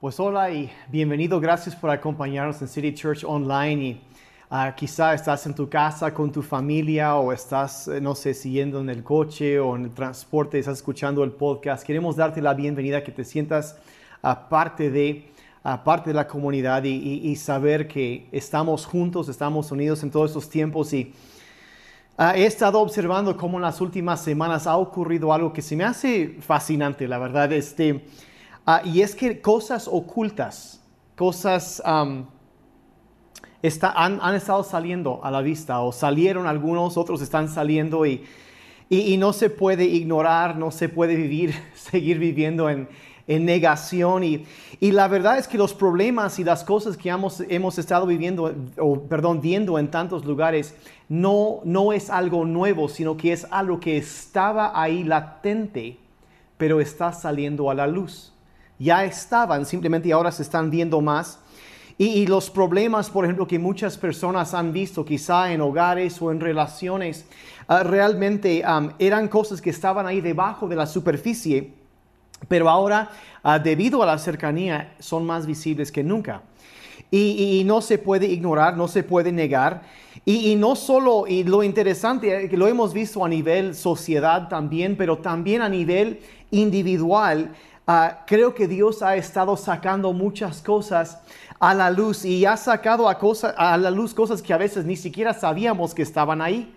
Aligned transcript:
Pues 0.00 0.20
hola 0.20 0.48
y 0.52 0.70
bienvenido, 0.86 1.40
gracias 1.40 1.74
por 1.74 1.90
acompañarnos 1.90 2.62
en 2.62 2.68
City 2.68 2.94
Church 2.94 3.24
Online 3.24 3.82
y 3.82 4.00
uh, 4.48 4.72
quizá 4.76 5.12
estás 5.12 5.44
en 5.46 5.56
tu 5.56 5.68
casa 5.68 6.14
con 6.14 6.30
tu 6.30 6.40
familia 6.40 7.16
o 7.16 7.32
estás, 7.32 7.88
eh, 7.88 8.00
no 8.00 8.14
sé, 8.14 8.32
siguiendo 8.32 8.80
en 8.80 8.90
el 8.90 9.02
coche 9.02 9.58
o 9.58 9.74
en 9.74 9.86
el 9.86 9.90
transporte, 9.90 10.56
estás 10.56 10.78
escuchando 10.78 11.24
el 11.24 11.32
podcast. 11.32 11.84
Queremos 11.84 12.14
darte 12.14 12.40
la 12.40 12.54
bienvenida, 12.54 13.02
que 13.02 13.10
te 13.10 13.24
sientas 13.24 13.76
uh, 14.22 14.48
parte 14.48 14.88
de, 14.88 15.32
uh, 15.64 15.82
parte 15.82 16.10
de 16.10 16.14
la 16.14 16.28
comunidad 16.28 16.84
y, 16.84 17.34
saber 17.34 17.88
que 17.88 18.28
estamos 18.30 18.86
juntos, 18.86 19.28
estamos 19.28 19.72
unidos 19.72 20.04
en 20.04 20.12
todos 20.12 20.30
estos 20.30 20.48
tiempos 20.48 20.92
y 20.92 21.12
he 22.36 22.44
estado 22.46 22.78
observando 22.78 23.36
cómo 23.36 23.58
en 23.58 23.62
las 23.62 23.80
últimas 23.80 24.22
semanas 24.22 24.68
ha 24.68 24.76
ocurrido 24.76 25.32
algo 25.32 25.52
que 25.52 25.60
se 25.60 25.74
me 25.74 25.82
hace 25.82 26.36
fascinante, 26.40 27.08
la 27.08 27.18
verdad. 27.18 27.52
Este, 27.52 28.04
Uh, 28.68 28.86
y 28.86 29.00
es 29.00 29.14
que 29.14 29.40
cosas 29.40 29.88
ocultas, 29.88 30.84
cosas 31.16 31.80
han, 31.86 32.28
han, 33.62 34.34
estado 34.34 34.62
saliendo 34.62 35.20
a 35.24 35.30
la 35.30 35.40
vista 35.40 35.80
o 35.80 35.90
salieron 35.90 36.46
algunos, 36.46 36.98
otros 36.98 37.22
están 37.22 37.48
saliendo 37.48 38.04
y, 38.04 38.26
y, 38.90 39.14
y, 39.14 39.16
no 39.16 39.32
se 39.32 39.48
puede 39.48 39.86
ignorar, 39.86 40.56
no 40.56 40.70
se 40.70 40.90
puede 40.90 41.16
vivir, 41.16 41.54
seguir 41.74 42.18
viviendo 42.18 42.68
en, 42.68 42.90
en 43.26 43.46
negación. 43.46 44.22
Y, 44.22 44.44
y, 44.80 44.92
la 44.92 45.08
verdad 45.08 45.38
es 45.38 45.48
que 45.48 45.56
los 45.56 45.72
problemas 45.72 46.38
y 46.38 46.44
las 46.44 46.62
cosas 46.62 46.98
que 46.98 47.08
hemos, 47.08 47.40
hemos 47.48 47.78
estado 47.78 48.04
viviendo, 48.04 48.54
o 48.78 49.00
perdón, 49.00 49.40
viendo 49.40 49.78
en 49.78 49.90
tantos 49.90 50.26
lugares, 50.26 50.74
no, 51.08 51.60
no 51.64 51.94
es 51.94 52.10
algo 52.10 52.44
nuevo, 52.44 52.90
sino 52.90 53.16
que 53.16 53.32
es 53.32 53.46
algo 53.50 53.80
que 53.80 53.96
estaba 53.96 54.78
ahí 54.78 55.04
latente, 55.04 55.96
pero 56.58 56.82
está 56.82 57.14
saliendo 57.14 57.70
a 57.70 57.74
la 57.74 57.86
luz 57.86 58.34
ya 58.78 59.04
estaban, 59.04 59.66
simplemente 59.66 60.12
ahora 60.12 60.30
se 60.30 60.42
están 60.42 60.70
viendo 60.70 61.00
más. 61.00 61.40
Y, 62.00 62.28
los 62.28 62.48
problemas, 62.48 63.10
por 63.10 63.24
ejemplo, 63.24 63.44
que 63.48 63.58
muchas 63.58 63.98
personas 63.98 64.54
han 64.54 64.72
visto, 64.72 65.04
quizá 65.04 65.52
en 65.52 65.60
hogares 65.60 66.22
o 66.22 66.30
en 66.30 66.38
relaciones, 66.38 67.26
uh, 67.68 67.82
realmente 67.82 68.62
eran 69.00 69.26
cosas 69.26 69.60
que 69.60 69.70
estaban 69.70 70.06
ahí 70.06 70.20
debajo 70.20 70.68
de 70.68 70.76
la 70.76 70.86
superficie, 70.86 71.72
pero 72.46 72.68
ahora, 72.68 73.10
uh, 73.42 73.60
debido 73.60 74.00
a 74.00 74.06
la 74.06 74.16
cercanía, 74.18 74.94
son 75.00 75.26
más 75.26 75.44
visibles 75.44 75.90
que 75.90 76.04
nunca. 76.04 76.42
Y, 77.10 77.64
no 77.66 77.80
se 77.80 77.98
puede 77.98 78.26
ignorar, 78.26 78.76
no 78.76 78.86
se 78.86 79.02
puede 79.02 79.32
negar. 79.32 79.82
Y, 80.24 80.52
y, 80.52 80.54
no 80.54 80.76
solo, 80.76 81.26
y 81.26 81.42
lo 81.42 81.64
interesante, 81.64 82.48
que 82.48 82.56
lo 82.56 82.68
hemos 82.68 82.94
visto 82.94 83.24
a 83.24 83.28
nivel 83.28 83.74
sociedad 83.74 84.48
también, 84.48 84.96
pero 84.96 85.18
también 85.18 85.62
a 85.62 85.68
nivel 85.68 86.20
individual, 86.52 87.56
Uh, 87.88 88.12
creo 88.26 88.54
que 88.54 88.68
Dios 88.68 89.00
ha 89.00 89.16
estado 89.16 89.56
sacando 89.56 90.12
muchas 90.12 90.60
cosas 90.60 91.22
a 91.58 91.72
la 91.72 91.90
luz 91.90 92.22
y 92.22 92.44
ha 92.44 92.54
sacado 92.58 93.08
a, 93.08 93.18
cosa, 93.18 93.54
a 93.56 93.78
la 93.78 93.90
luz 93.90 94.12
cosas 94.12 94.42
que 94.42 94.52
a 94.52 94.58
veces 94.58 94.84
ni 94.84 94.94
siquiera 94.94 95.32
sabíamos 95.32 95.94
que 95.94 96.02
estaban 96.02 96.42
ahí. 96.42 96.70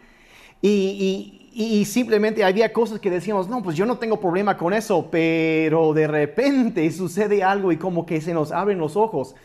Y, 0.62 1.50
y, 1.54 1.80
y, 1.80 1.84
simplemente 1.84 2.46
había 2.46 2.72
cosas 2.72 3.02
que 3.02 3.10
decíamos, 3.10 3.50
no, 3.50 3.62
pues 3.62 3.76
yo 3.76 3.86
no 3.86 3.98
tengo 3.98 4.22
problema 4.22 4.56
con 4.56 4.74
eso, 4.74 5.10
pero 5.12 5.92
de 5.92 6.08
repente 6.08 6.90
sucede 6.94 7.44
algo 7.44 7.74
y 7.74 7.78
como 7.78 8.06
que 8.06 8.22
se 8.22 8.34
nos 8.34 8.54
abren 8.54 8.78
los 8.78 8.96
ojos. 8.96 9.36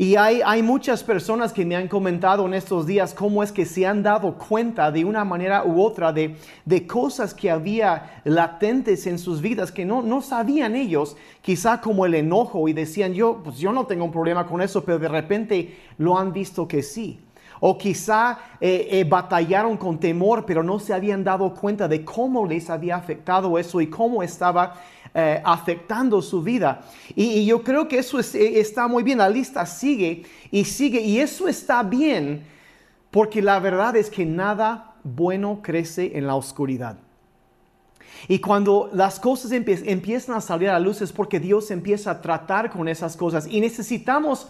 Y 0.00 0.16
hay, 0.16 0.40
hay, 0.42 0.62
muchas 0.62 1.04
personas 1.04 1.52
que 1.52 1.66
me 1.66 1.76
han 1.76 1.86
comentado 1.86 2.46
en 2.46 2.54
estos 2.54 2.86
días 2.86 3.12
cómo 3.12 3.42
es 3.42 3.52
que 3.52 3.66
se 3.66 3.86
han 3.86 4.02
dado 4.02 4.32
cuenta 4.38 4.90
de 4.90 5.04
una 5.04 5.26
manera 5.26 5.62
u 5.62 5.82
otra 5.82 6.10
de, 6.10 6.36
de 6.64 6.86
cosas 6.86 7.34
que 7.34 7.50
había 7.50 8.22
latentes 8.24 9.06
en 9.06 9.18
sus 9.18 9.42
vidas 9.42 9.70
que 9.70 9.84
no, 9.84 10.00
no 10.00 10.22
sabían 10.22 10.74
ellos, 10.74 11.18
quizá 11.42 11.82
como 11.82 12.06
el 12.06 12.14
enojo 12.14 12.66
y 12.66 12.72
decían 12.72 13.12
yo, 13.12 13.42
pues 13.44 13.58
yo 13.58 13.72
no 13.72 13.84
tengo 13.84 14.06
un 14.06 14.10
problema 14.10 14.46
con 14.46 14.62
eso, 14.62 14.82
pero 14.82 14.98
de 14.98 15.08
repente 15.08 15.76
lo 15.98 16.16
han 16.16 16.32
visto 16.32 16.66
que 16.66 16.82
sí. 16.82 17.18
O 17.60 17.76
quizá 17.76 18.38
eh, 18.60 18.88
eh, 18.90 19.04
batallaron 19.04 19.76
con 19.76 20.00
temor, 20.00 20.46
pero 20.46 20.62
no 20.62 20.78
se 20.80 20.94
habían 20.94 21.22
dado 21.22 21.54
cuenta 21.54 21.86
de 21.86 22.04
cómo 22.04 22.46
les 22.46 22.70
había 22.70 22.96
afectado 22.96 23.58
eso 23.58 23.80
y 23.80 23.88
cómo 23.88 24.22
estaba 24.22 24.74
eh, 25.14 25.42
afectando 25.44 26.22
su 26.22 26.42
vida. 26.42 26.82
Y, 27.14 27.44
yo 27.44 27.62
creo 27.62 27.86
que 27.86 27.98
eso 27.98 28.18
es, 28.18 28.34
está 28.34 28.88
muy 28.88 29.02
bien. 29.02 29.18
La 29.18 29.28
lista 29.28 29.66
sigue 29.66 30.24
y 30.50 30.64
sigue. 30.64 31.00
Y 31.00 31.18
eso 31.18 31.48
está 31.48 31.82
bien 31.82 32.44
porque 33.10 33.42
la 33.42 33.58
verdad 33.58 33.96
es 33.96 34.08
que 34.08 34.24
nada 34.24 34.94
bueno 35.02 35.60
crece 35.62 36.16
en 36.16 36.26
la 36.26 36.36
oscuridad. 36.36 36.96
Y 38.28 38.38
cuando 38.38 38.90
las 38.92 39.18
cosas 39.18 39.50
empie 39.52 39.82
empiezan 39.86 40.36
a 40.36 40.40
salir 40.40 40.68
a 40.68 40.74
la 40.74 40.80
luz 40.80 41.00
es 41.00 41.12
porque 41.12 41.40
Dios 41.40 41.70
empieza 41.70 42.10
a 42.12 42.20
tratar 42.20 42.70
con 42.70 42.88
esas 42.88 43.16
cosas. 43.16 43.46
Y 43.46 43.60
necesitamos 43.60 44.48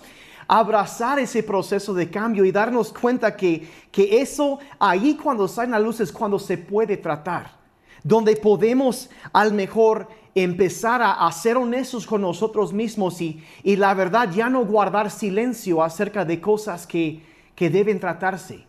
abrazar 0.52 1.20
ese 1.20 1.44
proceso 1.44 1.94
de 1.94 2.10
cambio 2.10 2.44
y 2.44 2.50
darnos 2.50 2.92
cuenta 2.92 3.36
que, 3.36 3.68
que 3.92 4.20
eso 4.20 4.58
ahí 4.80 5.14
cuando 5.14 5.46
sale 5.46 5.68
a 5.68 5.78
la 5.78 5.84
luz 5.84 6.00
es 6.00 6.10
cuando 6.10 6.40
se 6.40 6.58
puede 6.58 6.96
tratar. 6.96 7.52
Donde 8.02 8.34
podemos 8.34 9.08
al 9.32 9.52
mejor 9.52 10.08
empezar 10.34 11.02
a, 11.04 11.30
ser 11.30 11.56
honestos 11.56 12.04
con 12.04 12.22
nosotros 12.22 12.72
mismos 12.72 13.20
y, 13.20 13.40
y, 13.62 13.76
la 13.76 13.94
verdad 13.94 14.28
ya 14.32 14.50
no 14.50 14.64
guardar 14.64 15.12
silencio 15.12 15.84
acerca 15.84 16.24
de 16.24 16.40
cosas 16.40 16.84
que, 16.84 17.22
que 17.54 17.70
deben 17.70 18.00
tratarse. 18.00 18.64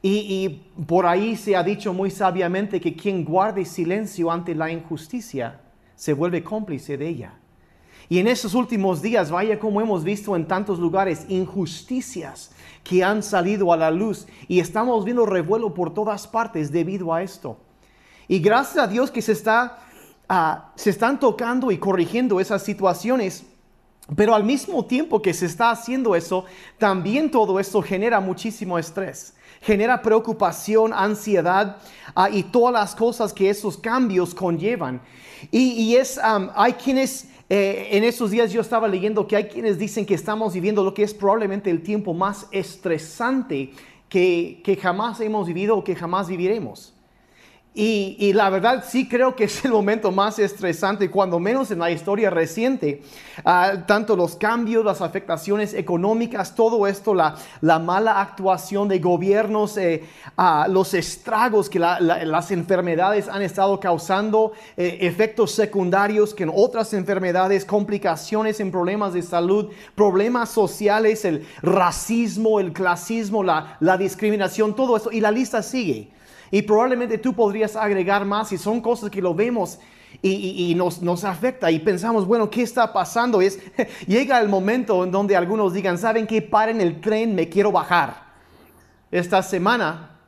Y, 0.00 0.10
y, 0.10 0.82
por 0.84 1.04
ahí 1.04 1.36
se 1.36 1.54
ha 1.54 1.62
dicho 1.62 1.92
muy 1.92 2.10
sabiamente 2.10 2.80
que 2.80 2.96
quien 2.96 3.26
guarde 3.26 3.66
silencio 3.66 4.30
ante 4.30 4.54
la 4.54 4.70
injusticia 4.70 5.60
se 5.96 6.14
vuelve 6.14 6.42
cómplice 6.42 6.96
de 6.96 7.08
ella. 7.08 7.39
Y 8.10 8.18
en 8.18 8.28
estos 8.28 8.52
últimos 8.52 9.00
días, 9.00 9.30
vaya 9.30 9.58
como 9.58 9.80
hemos 9.80 10.04
visto 10.04 10.36
en 10.36 10.46
tantos 10.46 10.78
lugares, 10.78 11.24
injusticias 11.28 12.50
que 12.84 13.02
han 13.02 13.22
salido 13.22 13.72
a 13.72 13.78
la 13.78 13.90
luz 13.90 14.26
y 14.48 14.60
estamos 14.60 15.06
viendo 15.06 15.24
revuelo 15.24 15.72
por 15.72 15.94
todas 15.94 16.26
partes 16.26 16.70
debido 16.70 17.14
a 17.14 17.22
esto. 17.22 17.56
Y 18.28 18.40
gracias 18.40 18.84
a 18.84 18.86
Dios 18.86 19.10
que 19.10 19.22
se 19.22 19.32
está 19.32 19.78
uh, 20.30 20.60
se 20.76 20.90
están 20.90 21.18
tocando 21.18 21.70
y 21.70 21.78
corrigiendo 21.78 22.40
esas 22.40 22.62
situaciones. 22.62 23.44
Pero 24.16 24.34
al 24.34 24.44
mismo 24.44 24.84
tiempo 24.86 25.20
que 25.22 25.34
se 25.34 25.46
está 25.46 25.70
haciendo 25.70 26.16
eso, 26.16 26.44
también 26.78 27.30
todo 27.30 27.60
esto 27.60 27.82
genera 27.82 28.18
muchísimo 28.18 28.78
estrés, 28.78 29.36
genera 29.60 30.02
preocupación, 30.02 30.92
ansiedad 30.92 31.76
uh, 32.16 32.32
y 32.32 32.44
todas 32.44 32.72
las 32.72 32.94
cosas 32.94 33.32
que 33.32 33.50
esos 33.50 33.76
cambios 33.76 34.34
conllevan. 34.34 35.00
Y, 35.50 35.72
y 35.72 35.96
es, 35.96 36.18
um, 36.18 36.48
hay 36.54 36.72
quienes, 36.72 37.28
eh, 37.52 37.88
en 37.90 38.04
esos 38.04 38.30
días 38.30 38.52
yo 38.52 38.60
estaba 38.60 38.86
leyendo 38.86 39.26
que 39.26 39.34
hay 39.34 39.44
quienes 39.44 39.76
dicen 39.76 40.06
que 40.06 40.14
estamos 40.14 40.54
viviendo 40.54 40.84
lo 40.84 40.94
que 40.94 41.02
es 41.02 41.12
probablemente 41.12 41.68
el 41.68 41.82
tiempo 41.82 42.14
más 42.14 42.46
estresante 42.52 43.72
que, 44.08 44.60
que 44.62 44.76
jamás 44.76 45.20
hemos 45.20 45.48
vivido 45.48 45.76
o 45.76 45.82
que 45.82 45.96
jamás 45.96 46.28
viviremos. 46.28 46.94
Y, 47.72 48.32
la 48.32 48.50
verdad 48.50 48.84
sí 48.86 49.08
creo 49.08 49.36
que 49.36 49.44
es 49.44 49.64
el 49.64 49.70
momento 49.70 50.10
más 50.10 50.40
estresante, 50.40 51.08
cuando 51.08 51.38
menos 51.38 51.70
en 51.70 51.78
la 51.78 51.90
historia 51.92 52.28
reciente. 52.28 53.00
Uh, 53.44 53.82
tanto 53.86 54.16
los 54.16 54.34
cambios, 54.34 54.84
las 54.84 55.00
afectaciones 55.00 55.72
económicas, 55.72 56.56
todo 56.56 56.88
esto, 56.88 57.14
la, 57.14 57.36
la 57.60 57.78
mala 57.78 58.20
actuación 58.20 58.88
de 58.88 58.98
gobiernos, 58.98 59.76
eh, 59.76 60.02
uh, 60.36 60.70
los 60.70 60.94
estragos 60.94 61.70
que 61.70 61.78
la, 61.78 62.00
la, 62.00 62.24
las 62.24 62.50
enfermedades 62.50 63.28
han 63.28 63.42
estado 63.42 63.78
causando, 63.78 64.52
eh, 64.76 64.98
efectos 65.02 65.52
secundarios 65.52 66.34
que 66.34 66.42
en 66.42 66.50
otras 66.52 66.92
enfermedades, 66.92 67.64
complicaciones 67.64 68.58
en 68.58 68.72
problemas 68.72 69.14
de 69.14 69.22
salud, 69.22 69.70
problemas 69.94 70.50
sociales, 70.50 71.24
el 71.24 71.46
racismo, 71.62 72.58
el 72.58 72.72
clasismo, 72.72 73.44
la, 73.44 73.76
la 73.78 73.96
discriminación, 73.96 74.74
todo 74.74 74.96
eso. 74.96 75.12
Y 75.12 75.20
la 75.20 75.30
lista 75.30 75.62
sigue. 75.62 76.10
Y 76.50 76.62
probablemente 76.62 77.18
tú 77.18 77.32
podrías 77.32 77.76
agregar 77.76 78.24
más 78.24 78.52
y 78.52 78.58
son 78.58 78.80
cosas 78.80 79.10
que 79.10 79.22
lo 79.22 79.34
vemos 79.34 79.78
y, 80.22 80.74
nos, 80.74 81.00
nos, 81.00 81.24
afecta 81.24 81.70
y 81.70 81.78
pensamos, 81.78 82.26
bueno, 82.26 82.50
¿qué 82.50 82.62
está 82.62 82.92
pasando? 82.92 83.40
Es, 83.40 83.60
llega 84.06 84.40
el 84.40 84.48
momento 84.48 85.04
en 85.04 85.10
donde 85.10 85.36
algunos 85.36 85.72
digan, 85.72 85.96
¿saben 85.98 86.26
qué? 86.26 86.42
Paren 86.42 86.80
el 86.80 87.00
tren, 87.00 87.34
me 87.34 87.48
quiero 87.48 87.72
bajar. 87.72 88.30
Esta 89.10 89.42
semana, 89.42 90.18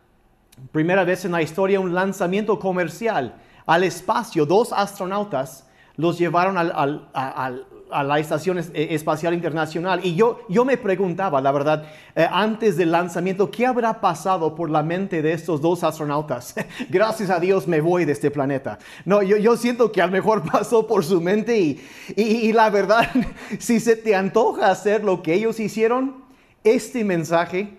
primera 0.71 1.05
vez 1.05 1.25
en 1.25 1.33
la 1.33 1.43
historia, 1.43 1.81
un 1.81 1.95
lanzamiento 1.95 2.59
comercial 2.59 3.35
al 3.67 3.85
espacio, 3.85 4.47
dos 4.47 4.73
astronautas 4.73 5.67
los 5.97 6.19
llevaron 6.19 6.57
al, 6.57 6.73
al, 6.75 7.09
al, 7.13 7.67
a 7.93 8.03
la 8.03 8.19
Estación 8.19 8.59
Espacial 8.59 9.35
Internacional. 9.35 10.05
Y 10.05 10.15
yo, 10.15 10.41
yo 10.49 10.65
me 10.65 10.77
preguntaba, 10.77 11.41
la 11.41 11.53
verdad, 11.53 11.85
eh, 12.15 12.27
antes 12.31 12.77
del 12.77 12.93
lanzamiento, 12.93 13.51
¿qué 13.51 13.67
habrá 13.67 14.01
pasado 14.01 14.55
por 14.55 14.71
la 14.71 14.83
mente 14.83 15.23
de 15.23 15.33
estos 15.33 15.61
dos 15.61 15.85
astronautas? 15.85 16.55
Gracias 16.89 17.31
a 17.31 17.39
Dios 17.39 17.69
me 17.69 17.81
voy 17.81 18.05
de 18.05 18.13
este 18.13 18.31
planeta. 18.31 18.79
No, 19.05 19.23
yo, 19.23 19.37
yo 19.37 19.57
siento 19.57 19.93
que 19.93 20.03
a 20.03 20.07
lo 20.07 20.13
mejor 20.13 20.43
pasó 20.51 20.87
por 20.87 21.05
su 21.05 21.21
mente 21.21 21.59
y, 21.59 21.81
y, 22.17 22.53
la 22.53 22.71
verdad, 22.71 23.09
si 23.59 23.81
se 23.81 23.97
te 23.97 24.15
antoja 24.15 24.71
hacer 24.71 25.05
lo 25.05 25.23
que 25.23 25.35
ellos 25.35 25.61
hicieron, 25.61 26.25
este 26.65 27.05
mensaje 27.05 27.77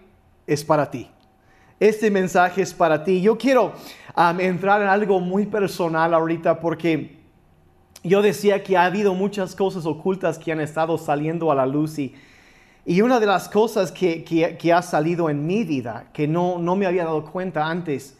es 0.48 0.63
para 0.63 0.92
ti. 0.92 1.10
Este 1.80 2.12
mensaje 2.12 2.62
es 2.62 2.74
para 2.74 3.04
ti. 3.04 3.21
Yo 3.21 3.38
quiero 3.38 3.74
entrar 4.39 4.81
en 4.81 4.88
algo 4.88 5.19
muy 5.19 5.45
personal 5.45 6.13
ahorita 6.13 6.60
porque 6.60 7.22
yo 8.03 8.21
decía 8.21 8.63
que 8.63 8.77
ha 8.77 8.85
habido 8.85 9.13
muchas 9.13 9.55
cosas 9.55 9.85
ocultas 9.85 10.38
que 10.38 10.51
han 10.51 10.59
estado 10.59 10.97
saliendo 10.97 11.51
a 11.51 11.55
la 11.55 11.65
luz 11.65 11.97
y, 11.97 12.13
y 12.85 13.01
una 13.01 13.19
de 13.19 13.25
las 13.25 13.47
cosas 13.47 13.94
que, 13.94 14.25
que, 14.25 14.73
ha 14.73 14.81
salido 14.81 15.29
en 15.29 15.45
mi 15.47 15.63
vida, 15.63 16.07
que 16.11 16.27
no, 16.27 16.59
no 16.59 16.75
me 16.75 16.85
había 16.85 17.05
dado 17.05 17.23
cuenta 17.23 17.65
antes, 17.65 18.17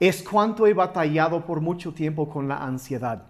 es 0.00 0.24
cuánto 0.24 0.66
he 0.66 0.74
batallado 0.74 1.46
por 1.46 1.60
mucho 1.60 1.92
tiempo 1.92 2.28
con 2.28 2.48
la 2.48 2.56
ansiedad. 2.56 3.22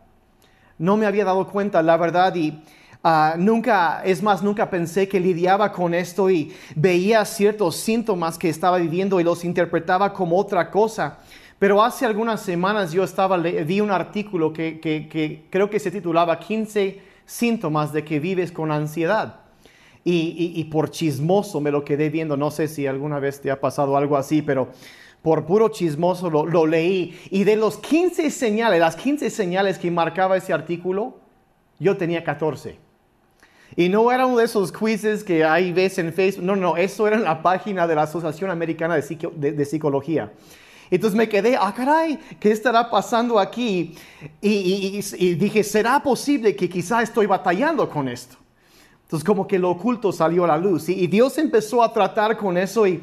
No 0.78 0.96
me 0.96 1.04
había 1.04 1.26
dado 1.26 1.46
cuenta, 1.46 1.82
la 1.82 1.98
verdad, 1.98 2.34
y 2.34 2.62
ah, 3.04 3.34
nunca, 3.36 4.02
es 4.02 4.22
más, 4.22 4.42
nunca 4.42 4.70
pensé 4.70 5.06
que 5.06 5.20
lidiaba 5.20 5.72
con 5.72 5.92
esto 5.92 6.30
y 6.30 6.54
veía 6.74 7.22
ciertos 7.26 7.76
síntomas 7.76 8.38
que 8.38 8.48
estaba 8.48 8.78
viviendo 8.78 9.20
y 9.20 9.24
los 9.24 9.44
interpretaba 9.44 10.14
como 10.14 10.38
otra 10.38 10.70
cosa. 10.70 11.18
Pero 11.62 11.80
hace 11.80 12.04
algunas 12.04 12.40
semanas 12.40 12.90
yo 12.90 13.04
estaba, 13.04 13.36
vi 13.36 13.80
un 13.80 13.92
artículo 13.92 14.52
que, 14.52 15.46
creo 15.48 15.70
que 15.70 15.78
se 15.78 15.92
titulaba 15.92 16.40
15 16.40 17.00
síntomas 17.24 17.92
de 17.92 18.04
que 18.04 18.18
vives 18.18 18.50
con 18.50 18.72
ansiedad. 18.72 19.42
Y, 20.02 20.64
por 20.72 20.90
chismoso 20.90 21.60
me 21.60 21.70
lo 21.70 21.84
quedé 21.84 22.10
viendo, 22.10 22.36
no 22.36 22.50
sé 22.50 22.66
si 22.66 22.88
alguna 22.88 23.20
vez 23.20 23.40
te 23.40 23.48
ha 23.48 23.60
pasado 23.60 23.96
algo 23.96 24.16
así, 24.16 24.42
pero 24.42 24.70
por 25.22 25.46
puro 25.46 25.68
chismoso 25.68 26.28
lo, 26.28 26.66
leí. 26.66 27.16
Y 27.30 27.44
de 27.44 27.54
los 27.54 27.76
15 27.76 28.32
señales, 28.32 28.80
las 28.80 28.96
15 28.96 29.30
señales 29.30 29.78
que 29.78 29.88
marcaba 29.88 30.36
ese 30.36 30.52
artículo, 30.52 31.20
yo 31.78 31.96
tenía 31.96 32.24
14. 32.24 32.76
Y 33.76 33.88
no 33.88 34.10
era 34.10 34.26
uno 34.26 34.38
de 34.38 34.46
esos 34.46 34.72
quizzes 34.72 35.22
que 35.22 35.44
hay 35.44 35.72
ves 35.72 35.96
en 35.98 36.12
Facebook, 36.12 36.44
no, 36.44 36.56
no, 36.56 36.76
eso 36.76 37.06
era 37.06 37.14
en 37.14 37.22
la 37.22 37.40
página 37.40 37.86
de 37.86 37.94
la 37.94 38.02
Asociación 38.02 38.50
Americana 38.50 38.96
de 38.96 39.64
Psicología. 39.64 40.32
Entonces 40.92 41.16
me 41.16 41.26
quedé, 41.26 41.56
ah, 41.56 41.72
caray, 41.74 42.18
¿qué 42.38 42.50
estará 42.50 42.90
pasando 42.90 43.38
aquí? 43.38 43.94
Y, 44.42 45.00
dije, 45.36 45.64
¿será 45.64 46.02
posible 46.02 46.54
que 46.54 46.68
quizá 46.68 47.00
estoy 47.00 47.24
batallando 47.24 47.88
con 47.88 48.10
esto? 48.10 48.36
Entonces 49.04 49.24
como 49.24 49.46
que 49.46 49.58
lo 49.58 49.70
oculto 49.70 50.12
salió 50.12 50.44
a 50.44 50.48
la 50.48 50.58
luz 50.58 50.90
y, 50.90 51.06
Dios 51.06 51.38
empezó 51.38 51.82
a 51.82 51.90
tratar 51.90 52.36
con 52.36 52.58
eso 52.58 52.86
y, 52.86 53.02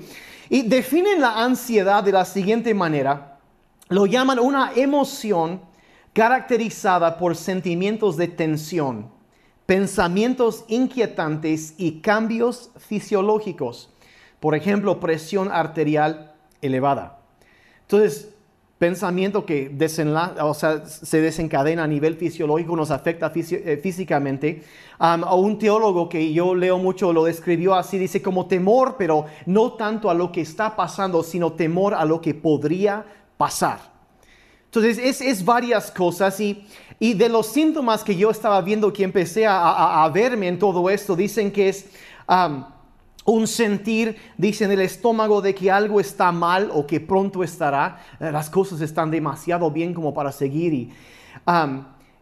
y 0.49 0.61
definen 0.61 1.19
la 1.19 1.43
ansiedad 1.43 2.03
de 2.03 2.11
la 2.11 2.25
siguiente 2.25 2.75
manera. 2.75 3.39
Lo 3.87 4.05
llaman 4.05 4.37
una 4.37 4.71
emoción 4.75 5.59
caracterizada 6.13 7.17
por 7.17 7.35
sentimientos 7.35 8.17
de 8.17 8.27
tensión, 8.27 9.09
pensamientos 9.65 10.63
inquietantes 10.67 11.73
y 11.75 12.01
cambios 12.01 12.69
fisiológicos. 12.77 13.89
Por 14.39 14.53
ejemplo, 14.53 14.99
presión 14.99 15.51
arterial 15.51 16.35
elevada. 16.61 17.18
Entonces, 17.91 18.29
pensamiento 18.77 19.47
que 19.47 19.75
o 20.41 20.53
sea, 20.53 20.85
se 20.85 21.21
desencadena 21.21 21.85
a 21.85 21.87
nivel 21.87 22.17
fisiológico, 22.17 22.75
nos 22.75 22.91
afecta 22.91 23.31
eh, 23.35 23.79
físicamente. 23.81 24.61
a 24.99 25.33
un 25.33 25.57
teólogo 25.57 26.07
que 26.07 26.31
yo 26.31 26.53
leo 26.53 26.77
mucho 26.77 27.11
lo 27.11 27.23
describió 27.23 27.73
así, 27.73 27.97
dice 27.97 28.21
como 28.21 28.45
temor, 28.45 28.95
pero 28.99 29.25
no 29.47 29.73
tanto 29.73 30.11
a 30.11 30.13
lo 30.13 30.31
que 30.31 30.41
está 30.41 30.75
pasando, 30.75 31.23
sino 31.23 31.53
temor 31.53 31.95
a 31.95 32.05
lo 32.05 32.21
que 32.21 32.35
podría 32.35 33.03
pasar. 33.37 33.79
Entonces, 34.65 34.99
es, 34.99 35.19
es 35.21 35.43
varias 35.43 35.89
cosas 35.89 36.39
y, 36.39 36.63
y, 36.99 37.15
de 37.15 37.27
los 37.27 37.47
síntomas 37.47 38.03
que 38.03 38.15
yo 38.15 38.29
estaba 38.29 38.61
viendo 38.61 38.93
que 38.93 39.03
empecé 39.03 39.47
a, 39.47 40.07
verme 40.13 40.47
en 40.47 40.59
todo 40.59 40.91
esto, 40.91 41.15
dicen 41.15 41.51
que 41.51 41.69
es 41.69 41.87
un 43.29 43.47
sentir, 43.47 44.17
dice 44.37 44.65
en 44.65 44.71
el 44.71 44.81
estómago, 44.81 45.41
de 45.41 45.53
que 45.55 45.71
algo 45.71 45.99
está 45.99 46.31
mal 46.31 46.69
o 46.73 46.85
que 46.85 46.99
pronto 46.99 47.43
estará. 47.43 48.01
Eh, 48.19 48.31
las 48.31 48.49
cosas 48.49 48.81
están 48.81 49.11
demasiado 49.11 49.71
bien 49.71 49.93
como 49.93 50.13
para 50.13 50.31
seguir. 50.31 50.73
Y, 50.73 50.93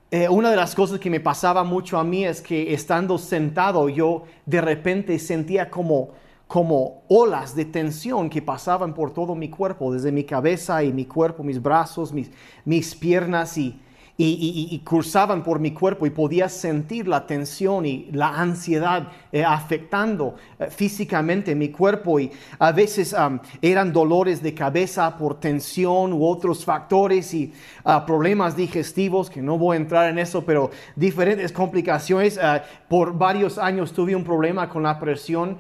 eh, 0.10 0.30
una 0.30 0.50
de 0.50 0.56
las 0.56 0.74
cosas 0.74 1.00
que 1.00 1.10
me 1.10 1.20
pasaba 1.20 1.64
mucho 1.64 1.98
a 1.98 2.04
mí 2.04 2.24
es 2.24 2.42
que 2.42 2.74
estando 2.74 3.18
sentado 3.18 3.90
yo 3.90 4.24
de 4.46 4.62
repente 4.62 5.20
sentía 5.20 5.70
como, 5.70 6.12
como 6.48 7.04
olas 7.10 7.54
de 7.56 7.66
tensión 7.66 8.30
que 8.30 8.42
pasaban 8.42 8.94
por 8.94 9.14
todo 9.14 9.36
mi 9.36 9.50
cuerpo, 9.50 9.92
desde 9.92 10.14
mi 10.14 10.24
cabeza 10.24 10.82
y 10.82 10.94
mi 10.94 11.06
cuerpo, 11.06 11.44
mis 11.44 11.62
brazos, 11.62 12.14
mis, 12.14 12.32
mis 12.64 12.96
piernas 12.96 13.58
y 13.58 13.82
y, 14.20 14.82
cruzaban 14.84 15.44
por 15.44 15.60
mi 15.60 15.72
cuerpo 15.72 16.08
y 16.08 16.10
podía 16.10 16.50
sentir 16.50 17.08
la 17.08 17.28
tensión 17.28 17.86
y 17.86 18.10
la 18.12 18.30
ansiedad 18.30 19.10
eh, 19.32 19.44
afectando 19.44 20.36
eh, 20.58 20.70
físicamente 20.72 21.54
mi 21.54 21.70
cuerpo. 21.70 22.20
Y 22.20 22.32
a 22.58 22.72
veces 22.72 23.16
eran 23.62 23.94
dolores 23.94 24.42
de 24.42 24.56
cabeza 24.56 25.16
por 25.18 25.40
tensión 25.40 26.14
u 26.14 26.26
otros 26.26 26.66
factores 26.66 27.32
y 27.36 27.54
ah, 27.84 28.06
problemas 28.06 28.56
digestivos 28.56 29.30
que 29.30 29.42
no 29.42 29.58
voy 29.58 29.76
a 29.76 29.80
entrar 29.80 30.10
en 30.10 30.18
eso 30.18 30.44
pero 30.44 30.72
diferentes 30.96 31.52
complicaciones. 31.52 32.40
Ah, 32.42 32.64
por 32.88 33.16
varios 33.16 33.60
años 33.60 33.94
tuve 33.94 34.16
un 34.16 34.24
problema 34.24 34.68
con 34.68 34.84
la 34.84 35.00
presión 35.00 35.58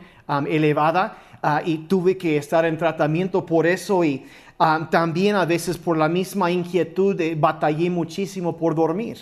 elevada 0.50 1.18
ah, 1.42 1.62
y 1.64 1.78
tuve 1.88 2.18
que 2.18 2.38
estar 2.38 2.66
en 2.66 2.78
tratamiento 2.78 3.46
por 3.46 3.66
eso 3.66 4.04
y 4.04 4.26
Ah, 4.60 4.88
también 4.90 5.36
a 5.36 5.46
veces 5.46 5.78
por 5.78 5.98
la 5.98 6.10
misma 6.10 6.50
inquietud 6.50 7.22
batallé 7.38 7.90
muchísimo 7.92 8.58
por 8.58 8.74
dormir. 8.74 9.18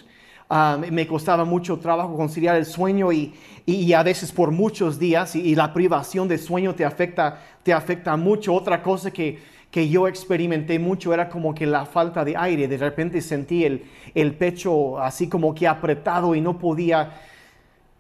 Ah, 0.50 0.80
me 0.92 1.06
costaba 1.08 1.44
mucho 1.44 1.78
trabajo 1.78 2.16
conciliar 2.16 2.56
el 2.56 2.66
sueño 2.66 3.12
y, 3.12 3.34
y, 3.66 3.92
a 3.94 4.04
veces 4.04 4.32
por 4.32 4.52
muchos 4.52 4.98
días 4.98 5.36
y, 5.36 5.56
la 5.56 5.74
privación 5.74 6.28
de 6.28 6.38
sueño 6.38 6.74
te 6.76 6.86
afecta, 6.86 7.42
te 7.64 7.74
afecta 7.74 8.16
mucho. 8.16 8.54
Otra 8.54 8.82
cosa 8.82 9.12
que, 9.12 9.40
que 9.72 9.90
yo 9.90 10.08
experimenté 10.08 10.80
mucho 10.80 11.14
era 11.14 11.28
como 11.28 11.54
que 11.54 11.66
la 11.66 11.86
falta 11.86 12.24
de 12.24 12.38
aire. 12.38 12.70
De 12.70 12.78
repente 12.78 13.22
sentí 13.22 13.66
el, 13.66 13.84
el 14.14 14.36
pecho 14.36 15.00
así 15.00 15.28
como 15.28 15.54
que 15.54 15.68
apretado 15.68 16.34
y 16.36 16.40
no 16.42 16.58
podía, 16.58 17.12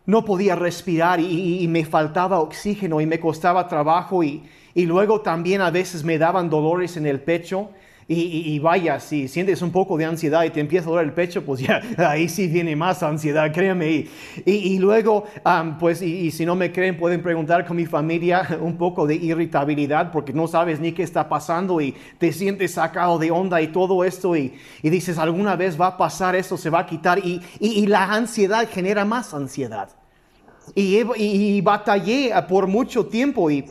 no 0.05 0.25
podía 0.25 0.55
respirar 0.55 1.19
y, 1.19 1.67
me 1.67 1.85
faltaba 1.85 2.39
oxígeno 2.39 3.01
y 3.01 3.05
me 3.05 3.19
costaba 3.19 3.67
trabajo 3.67 4.23
y, 4.23 4.43
y 4.73 4.85
luego 4.85 5.21
también 5.21 5.61
a 5.61 5.71
veces 5.71 6.03
me 6.03 6.17
daban 6.17 6.49
dolores 6.49 6.97
en 6.97 7.05
el 7.05 7.19
pecho. 7.19 7.69
Y, 8.07 8.59
vaya, 8.59 8.99
si 8.99 9.27
sientes 9.27 9.63
un 9.63 9.71
poco 9.71 9.97
de 9.97 10.05
ansiedad 10.05 10.43
y 10.43 10.51
te 10.51 10.59
empieza 10.59 10.87
a 10.87 10.91
doler 10.91 11.05
el 11.05 11.13
pecho, 11.13 11.43
pues 11.43 11.61
ya 11.61 11.81
ahí 11.97 12.29
sí 12.29 12.47
viene 12.47 12.75
más 12.75 13.01
ansiedad, 13.01 13.51
créeme. 13.51 14.05
Y, 14.45 14.77
luego, 14.77 15.25
pues, 15.79 16.03
y, 16.03 16.29
si 16.29 16.45
no 16.45 16.55
me 16.55 16.71
creen, 16.71 16.97
pueden 16.97 17.23
preguntar 17.23 17.65
con 17.65 17.75
mi 17.75 17.87
familia 17.87 18.47
un 18.61 18.77
poco 18.77 19.07
de 19.07 19.15
irritabilidad 19.15 20.11
porque 20.11 20.33
no 20.33 20.47
sabes 20.47 20.79
ni 20.79 20.91
qué 20.91 21.01
está 21.01 21.27
pasando 21.27 21.81
y 21.81 21.95
te 22.19 22.31
sientes 22.31 22.73
sacado 22.73 23.17
de 23.17 23.31
onda 23.31 23.59
y 23.59 23.69
todo 23.69 24.03
esto. 24.03 24.35
Y, 24.35 24.53
dices, 24.83 25.17
alguna 25.17 25.55
vez 25.55 25.79
va 25.81 25.87
a 25.87 25.97
pasar 25.97 26.35
esto, 26.35 26.57
se 26.57 26.69
va 26.69 26.81
a 26.81 26.85
quitar. 26.85 27.17
Y, 27.17 27.87
la 27.87 28.03
ansiedad 28.03 28.69
genera 28.69 29.03
más 29.03 29.33
ansiedad. 29.33 29.89
Y, 30.75 31.59
batallé 31.61 32.31
por 32.47 32.67
mucho 32.67 33.07
tiempo 33.07 33.49
y 33.49 33.65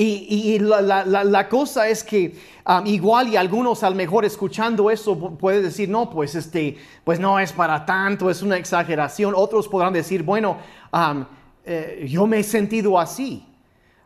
y, 0.00 0.60
la, 0.60 1.48
cosa 1.48 1.88
es 1.88 2.04
que 2.04 2.36
um, 2.68 2.86
igual 2.86 3.28
y 3.28 3.36
algunos 3.36 3.82
al 3.82 3.94
mejor 3.94 4.24
escuchando 4.24 4.90
eso 4.90 5.18
pueden 5.18 5.62
decir, 5.62 5.88
no, 5.88 6.10
pues, 6.10 6.34
este, 6.34 6.76
pues 7.02 7.18
no 7.18 7.40
es 7.40 7.52
para 7.52 7.84
tanto, 7.84 8.30
es 8.30 8.42
una 8.42 8.56
exageración. 8.56 9.34
Otros 9.34 9.66
podrán 9.66 9.92
decir, 9.92 10.22
bueno, 10.22 10.58
um, 10.92 11.24
eh, 11.64 12.06
yo 12.08 12.26
me 12.26 12.40
he 12.40 12.42
sentido 12.44 12.98
así. 12.98 13.44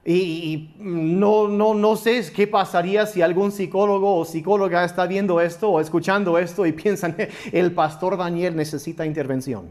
Y, 0.05 0.75
no, 0.79 1.47
no, 1.47 1.75
no 1.75 1.97
sé 1.97 2.25
qué 2.35 2.47
pasaría 2.47 3.07
si 3.07 3.23
algún 3.23 3.53
psicólogo 3.53 4.17
o 4.17 4.25
psicóloga 4.25 4.85
está 4.85 5.07
viendo 5.07 5.41
esto 5.41 5.69
o 5.69 5.81
escuchando 5.81 6.39
esto 6.39 6.65
y 6.65 6.73
piensan, 6.73 7.17
el 7.53 7.73
pastor 7.73 8.17
Daniel 8.17 8.57
necesita 8.57 9.05
intervención. 9.05 9.71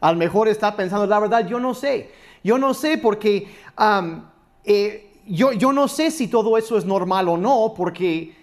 Al 0.00 0.16
mejor 0.16 0.48
está 0.48 0.76
pensando, 0.76 1.06
la 1.06 1.18
verdad, 1.18 1.48
yo 1.48 1.58
no 1.58 1.74
sé. 1.74 2.10
Yo 2.42 2.58
no 2.58 2.74
sé 2.74 2.98
porque... 2.98 3.48
Um, 3.78 4.22
eh, 4.68 5.15
yo, 5.26 5.72
no 5.72 5.88
sé 5.88 6.10
si 6.10 6.28
todo 6.28 6.56
eso 6.56 6.78
es 6.78 6.84
normal 6.84 7.28
o 7.28 7.36
no, 7.36 7.74
porque 7.76 8.34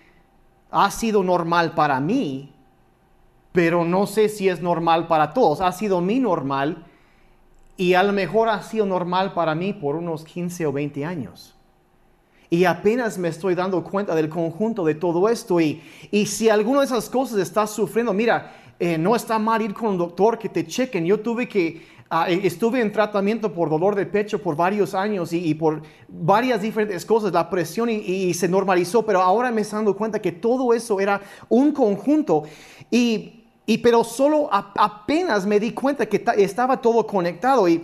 ha 0.70 0.92
sido 0.92 1.24
normal 1.24 1.74
para 1.74 2.00
mí, 2.00 2.54
pero 3.52 3.86
no 3.86 4.08
sé 4.08 4.30
si 4.30 4.50
es 4.50 4.62
normal 4.62 5.08
para 5.08 5.34
todos. 5.34 5.62
Ha 5.62 5.72
sido 5.72 6.02
mi 6.02 6.20
normal 6.20 6.86
y 7.78 7.94
a 7.94 8.04
lo 8.04 8.14
mejor 8.14 8.50
ha 8.50 8.62
sido 8.64 8.86
normal 8.86 9.34
para 9.34 9.56
mí 9.56 9.74
por 9.74 9.96
unos 9.96 10.24
15 10.24 10.66
o 10.66 10.74
20 10.74 11.06
años. 11.06 11.56
Y 12.50 12.66
apenas 12.66 13.18
me 13.18 13.30
estoy 13.30 13.56
dando 13.56 13.84
cuenta 13.84 14.14
del 14.14 14.30
conjunto 14.30 14.86
de 14.86 14.96
todo 14.96 15.28
esto. 15.30 15.60
Y, 15.60 15.82
y 16.12 16.26
si 16.28 16.50
alguna 16.50 16.82
de 16.82 16.86
esas 16.86 17.10
cosas 17.10 17.40
estás 17.40 17.72
sufriendo, 17.72 18.14
mira, 18.14 18.52
eh, 18.80 18.98
no 18.98 19.16
está 19.16 19.40
mal 19.40 19.62
ir 19.62 19.74
con 19.74 19.92
un 19.92 19.98
doctor 19.98 20.38
que 20.38 20.50
te 20.50 20.68
chequen. 20.68 21.06
Yo 21.06 21.20
tuve 21.20 21.48
que 21.48 21.82
E, 22.28 22.46
estuve 22.46 22.80
en 22.80 22.92
tratamiento 22.92 23.52
por 23.52 23.70
dolor 23.70 23.96
de 23.96 24.06
pecho 24.06 24.42
por 24.42 24.56
varios 24.56 24.94
años 24.94 25.34
y, 25.34 25.54
por 25.56 25.82
varias 26.08 26.62
diferentes 26.62 27.06
cosas, 27.06 27.32
la 27.34 27.50
presión 27.50 27.90
y, 27.90 28.34
se 28.36 28.48
normalizó, 28.48 29.04
pero 29.04 29.22
ahora 29.22 29.52
me 29.52 29.62
estoy 29.62 29.78
dando 29.78 29.96
cuenta 29.96 30.22
que 30.22 30.32
todo 30.32 30.74
eso 30.74 31.00
era 31.00 31.22
un 31.50 31.72
conjunto 31.72 32.44
y, 32.92 33.46
y 33.66 33.80
pero 33.80 34.04
solo 34.04 34.48
apenas 34.52 35.46
me 35.48 35.60
di 35.60 35.72
cuenta 35.72 36.06
que 36.06 36.24
estaba 36.38 36.80
todo 36.80 37.08
conectado 37.08 37.68
y, 37.68 37.82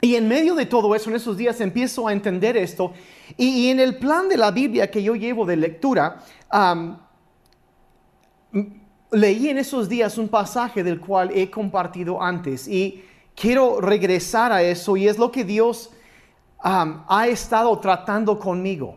y 0.00 0.14
en 0.14 0.28
medio 0.28 0.54
de 0.54 0.66
todo 0.66 0.94
eso, 0.94 1.10
en 1.10 1.16
esos 1.16 1.36
días 1.36 1.60
empiezo 1.60 2.06
a 2.06 2.12
entender 2.12 2.56
esto 2.56 2.92
y, 3.36 3.70
en 3.70 3.80
el 3.80 3.96
plan 3.96 4.28
de 4.28 4.36
la 4.36 4.52
Biblia 4.52 4.88
que 4.88 5.02
yo 5.02 5.16
llevo 5.16 5.44
de 5.44 5.56
lectura, 5.56 6.22
leí 9.10 9.48
en 9.48 9.58
esos 9.58 9.88
días 9.88 10.16
un 10.16 10.28
pasaje 10.28 10.84
del 10.84 11.00
cual 11.00 11.30
he 11.34 11.50
compartido 11.50 12.22
antes 12.22 12.68
y 12.68 13.02
quiero 13.36 13.80
regresar 13.80 14.50
a 14.50 14.62
eso 14.62 14.96
y 14.96 15.06
es 15.06 15.18
lo 15.18 15.30
que 15.30 15.44
Dios 15.44 15.92
um, 16.64 17.02
ha 17.06 17.28
estado 17.28 17.78
tratando 17.78 18.38
conmigo. 18.40 18.96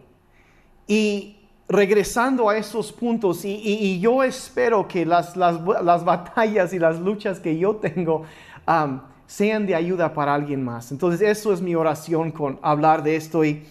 Y 0.87 1.35
regresando 1.67 2.49
a 2.49 2.57
esos 2.57 2.91
puntos, 2.91 3.45
y, 3.45 3.99
yo 3.99 4.23
espero 4.23 4.87
que 4.87 5.05
las, 5.05 5.37
las, 5.37 6.03
batallas 6.03 6.73
y 6.73 6.79
las 6.79 6.99
luchas 6.99 7.39
que 7.39 7.55
yo 7.59 7.75
tengo 7.75 8.23
um, 8.67 9.01
sean 9.27 9.67
de 9.67 9.75
ayuda 9.75 10.11
para 10.11 10.33
alguien 10.33 10.63
más. 10.63 10.91
Entonces, 10.91 11.21
eso 11.21 11.53
es 11.53 11.61
mi 11.61 11.75
oración 11.75 12.31
con 12.31 12.57
hablar 12.63 13.03
de 13.03 13.17
esto. 13.17 13.45
Y, 13.45 13.63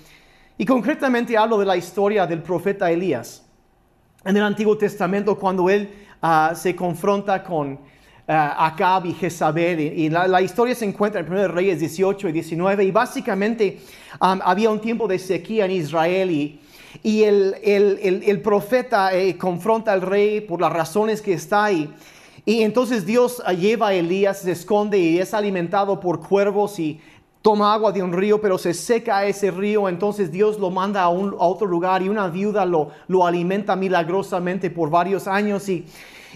y 0.56 0.64
concretamente 0.64 1.36
hablo 1.36 1.58
de 1.58 1.66
la 1.66 1.76
historia 1.76 2.24
del 2.24 2.40
profeta 2.40 2.88
Elías 2.88 3.44
en 4.24 4.36
el 4.36 4.42
Antiguo 4.44 4.76
Testamento, 4.76 5.36
cuando 5.36 5.68
él 5.68 5.90
uh, 6.22 6.54
se 6.54 6.76
confronta 6.76 7.42
con 7.42 7.80
Acab 8.28 9.06
y 9.06 9.14
Jezabel. 9.14 9.80
Y, 9.80 10.10
la, 10.10 10.42
historia 10.42 10.74
se 10.74 10.84
encuentra 10.84 11.20
en 11.20 11.32
1 11.32 11.48
Reyes 11.48 11.80
18 11.80 12.28
y 12.28 12.32
19. 12.32 12.84
Y 12.84 12.90
básicamente 12.90 13.78
um, 14.20 14.40
había 14.44 14.70
un 14.70 14.80
tiempo 14.80 15.08
de 15.08 15.18
sequía 15.18 15.64
en 15.64 15.72
Israel 15.72 16.30
y 16.30 16.60
y 17.02 17.22
el, 17.24 18.40
profeta 18.42 19.14
eh, 19.14 19.36
confronta 19.36 19.92
al 19.92 20.02
rey 20.02 20.40
por 20.40 20.60
las 20.60 20.72
razones 20.72 21.22
que 21.22 21.32
está 21.32 21.64
ahí. 21.64 21.92
Y 22.44 22.62
entonces 22.62 23.04
Dios 23.04 23.42
lleva 23.58 23.88
a 23.88 23.94
Elías, 23.94 24.40
se 24.40 24.52
esconde 24.52 24.98
y 24.98 25.18
es 25.18 25.34
alimentado 25.34 26.00
por 26.00 26.26
cuervos 26.26 26.78
y 26.78 27.00
toma 27.48 27.72
agua 27.72 27.92
de 27.92 28.02
un 28.02 28.12
río, 28.12 28.38
pero 28.42 28.58
se 28.58 28.74
seca 28.74 29.24
ese 29.24 29.50
río. 29.50 29.88
Entonces 29.88 30.30
Dios 30.30 30.58
lo 30.58 30.68
manda 30.68 31.02
a, 31.02 31.08
un, 31.08 31.34
otro 31.38 31.66
lugar 31.66 32.02
y 32.02 32.10
una 32.10 32.28
viuda 32.28 32.66
lo, 32.66 32.90
lo 33.06 33.26
alimenta 33.26 33.74
milagrosamente 33.74 34.68
por 34.68 34.90
varios 34.90 35.26
años. 35.26 35.66
Y, 35.70 35.86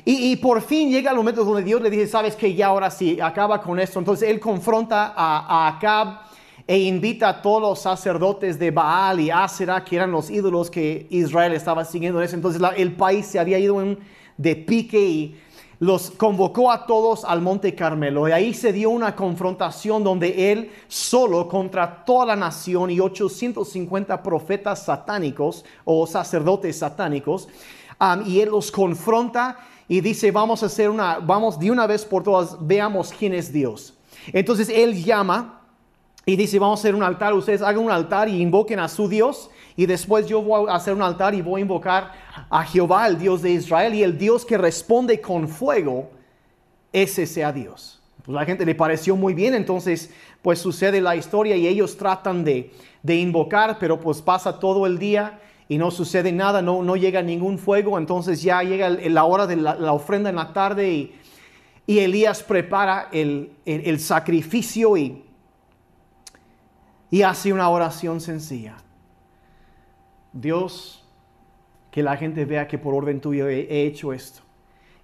y, 0.06 0.34
por 0.36 0.62
fin 0.62 0.90
llega 0.90 1.10
el 1.10 1.18
momento 1.18 1.44
donde 1.44 1.64
Dios 1.64 1.82
le 1.82 1.90
dice, 1.90 2.06
sabes 2.06 2.34
que 2.34 2.54
ya 2.54 2.68
ahora 2.68 2.90
sí, 2.90 3.20
acaba 3.20 3.60
con 3.60 3.78
esto. 3.78 3.98
Entonces 3.98 4.26
él 4.26 4.40
confronta 4.40 5.12
a, 5.14 5.66
a 5.66 5.76
Acab 5.76 6.20
e 6.66 6.78
invita 6.78 7.28
a 7.28 7.42
todos 7.42 7.60
los 7.60 7.78
sacerdotes 7.80 8.58
de 8.58 8.70
Baal 8.70 9.20
y 9.20 9.30
Asera, 9.30 9.84
que 9.84 9.96
eran 9.96 10.10
los 10.10 10.30
ídolos 10.30 10.70
que 10.70 11.08
Israel 11.10 11.52
estaba 11.52 11.84
siguiendo 11.84 12.22
entonces. 12.22 12.62
el 12.78 12.96
país 12.96 13.26
se 13.26 13.38
había 13.38 13.58
ido 13.58 13.82
en, 13.82 13.98
de 14.38 14.56
pique 14.56 14.98
y 14.98 15.36
los 15.82 16.12
convocó 16.12 16.70
a 16.70 16.86
todos 16.86 17.24
al 17.24 17.40
Monte 17.40 17.74
Carmelo. 17.74 18.28
Y 18.28 18.30
ahí 18.30 18.54
se 18.54 18.72
dio 18.72 18.90
una 18.90 19.16
confrontación 19.16 20.04
donde 20.04 20.52
él 20.52 20.70
solo 20.86 21.48
contra 21.48 22.04
toda 22.04 22.24
la 22.24 22.36
nación 22.36 22.88
y 22.92 23.00
850 23.00 24.22
profetas 24.22 24.84
satánicos 24.84 25.64
o 25.84 26.06
sacerdotes 26.06 26.78
satánicos. 26.78 27.48
Um, 28.00 28.22
y 28.24 28.38
él 28.38 28.50
los 28.50 28.70
confronta 28.70 29.58
y 29.88 30.00
dice, 30.00 30.30
vamos 30.30 30.62
a 30.62 30.66
hacer 30.66 30.88
una, 30.88 31.18
vamos 31.18 31.58
de 31.58 31.72
una 31.72 31.88
vez 31.88 32.04
por 32.04 32.22
todas, 32.22 32.56
veamos 32.64 33.12
quién 33.18 33.34
es 33.34 33.52
Dios. 33.52 33.94
Entonces 34.32 34.68
él 34.68 35.02
llama 35.02 35.62
y 36.24 36.36
dice, 36.36 36.60
vamos 36.60 36.78
a 36.78 36.82
hacer 36.82 36.94
un 36.94 37.02
altar, 37.02 37.34
ustedes 37.34 37.60
hagan 37.60 37.82
un 37.82 37.90
altar 37.90 38.28
y 38.28 38.40
invoquen 38.40 38.78
a 38.78 38.88
su 38.88 39.08
Dios. 39.08 39.50
Y 39.76 39.86
después 39.86 40.26
yo 40.26 40.42
voy 40.42 40.68
a 40.68 40.74
hacer 40.74 40.94
un 40.94 41.02
altar 41.02 41.34
y 41.34 41.42
voy 41.42 41.60
a 41.60 41.62
invocar 41.62 42.12
a 42.50 42.64
Jehová, 42.64 43.06
el 43.06 43.18
Dios 43.18 43.42
de 43.42 43.50
Israel. 43.50 43.94
Y 43.94 44.02
el 44.02 44.18
Dios 44.18 44.44
que 44.44 44.58
responde 44.58 45.20
con 45.20 45.48
fuego, 45.48 46.10
ese 46.92 47.26
sea 47.26 47.52
Dios. 47.52 48.00
Pues 48.24 48.34
la 48.34 48.44
gente 48.44 48.64
le 48.64 48.74
pareció 48.74 49.16
muy 49.16 49.34
bien, 49.34 49.54
entonces 49.54 50.10
pues 50.42 50.60
sucede 50.60 51.00
la 51.00 51.16
historia 51.16 51.56
y 51.56 51.66
ellos 51.66 51.96
tratan 51.96 52.44
de, 52.44 52.70
invocar, 53.04 53.78
pero 53.80 53.98
pues 53.98 54.22
pasa 54.22 54.58
todo 54.58 54.86
el 54.86 54.98
día 54.98 55.40
y 55.68 55.78
no 55.78 55.90
sucede 55.90 56.30
nada, 56.30 56.62
no, 56.62 56.82
no 56.82 56.96
llega 56.96 57.22
ningún 57.22 57.58
fuego. 57.58 57.98
Entonces 57.98 58.42
ya 58.42 58.62
llega 58.62 58.90
la 58.90 59.24
hora 59.24 59.46
de 59.46 59.56
la, 59.56 59.92
ofrenda 59.92 60.30
en 60.30 60.36
la 60.36 60.52
tarde 60.52 60.90
y, 60.90 61.14
Elías 61.86 62.42
prepara 62.42 63.08
el, 63.12 63.50
el 63.66 64.00
sacrificio 64.00 64.96
y 64.96 65.22
y 67.12 67.22
hace 67.22 67.52
una 67.52 67.68
oración 67.68 68.22
sencilla. 68.22 68.78
Dios, 70.32 71.04
que 71.90 72.02
la 72.02 72.16
gente 72.16 72.44
vea 72.44 72.66
que 72.66 72.78
por 72.78 72.94
orden 72.94 73.20
tuyo 73.20 73.48
he, 73.48 73.84
hecho 73.84 74.12
esto. 74.12 74.42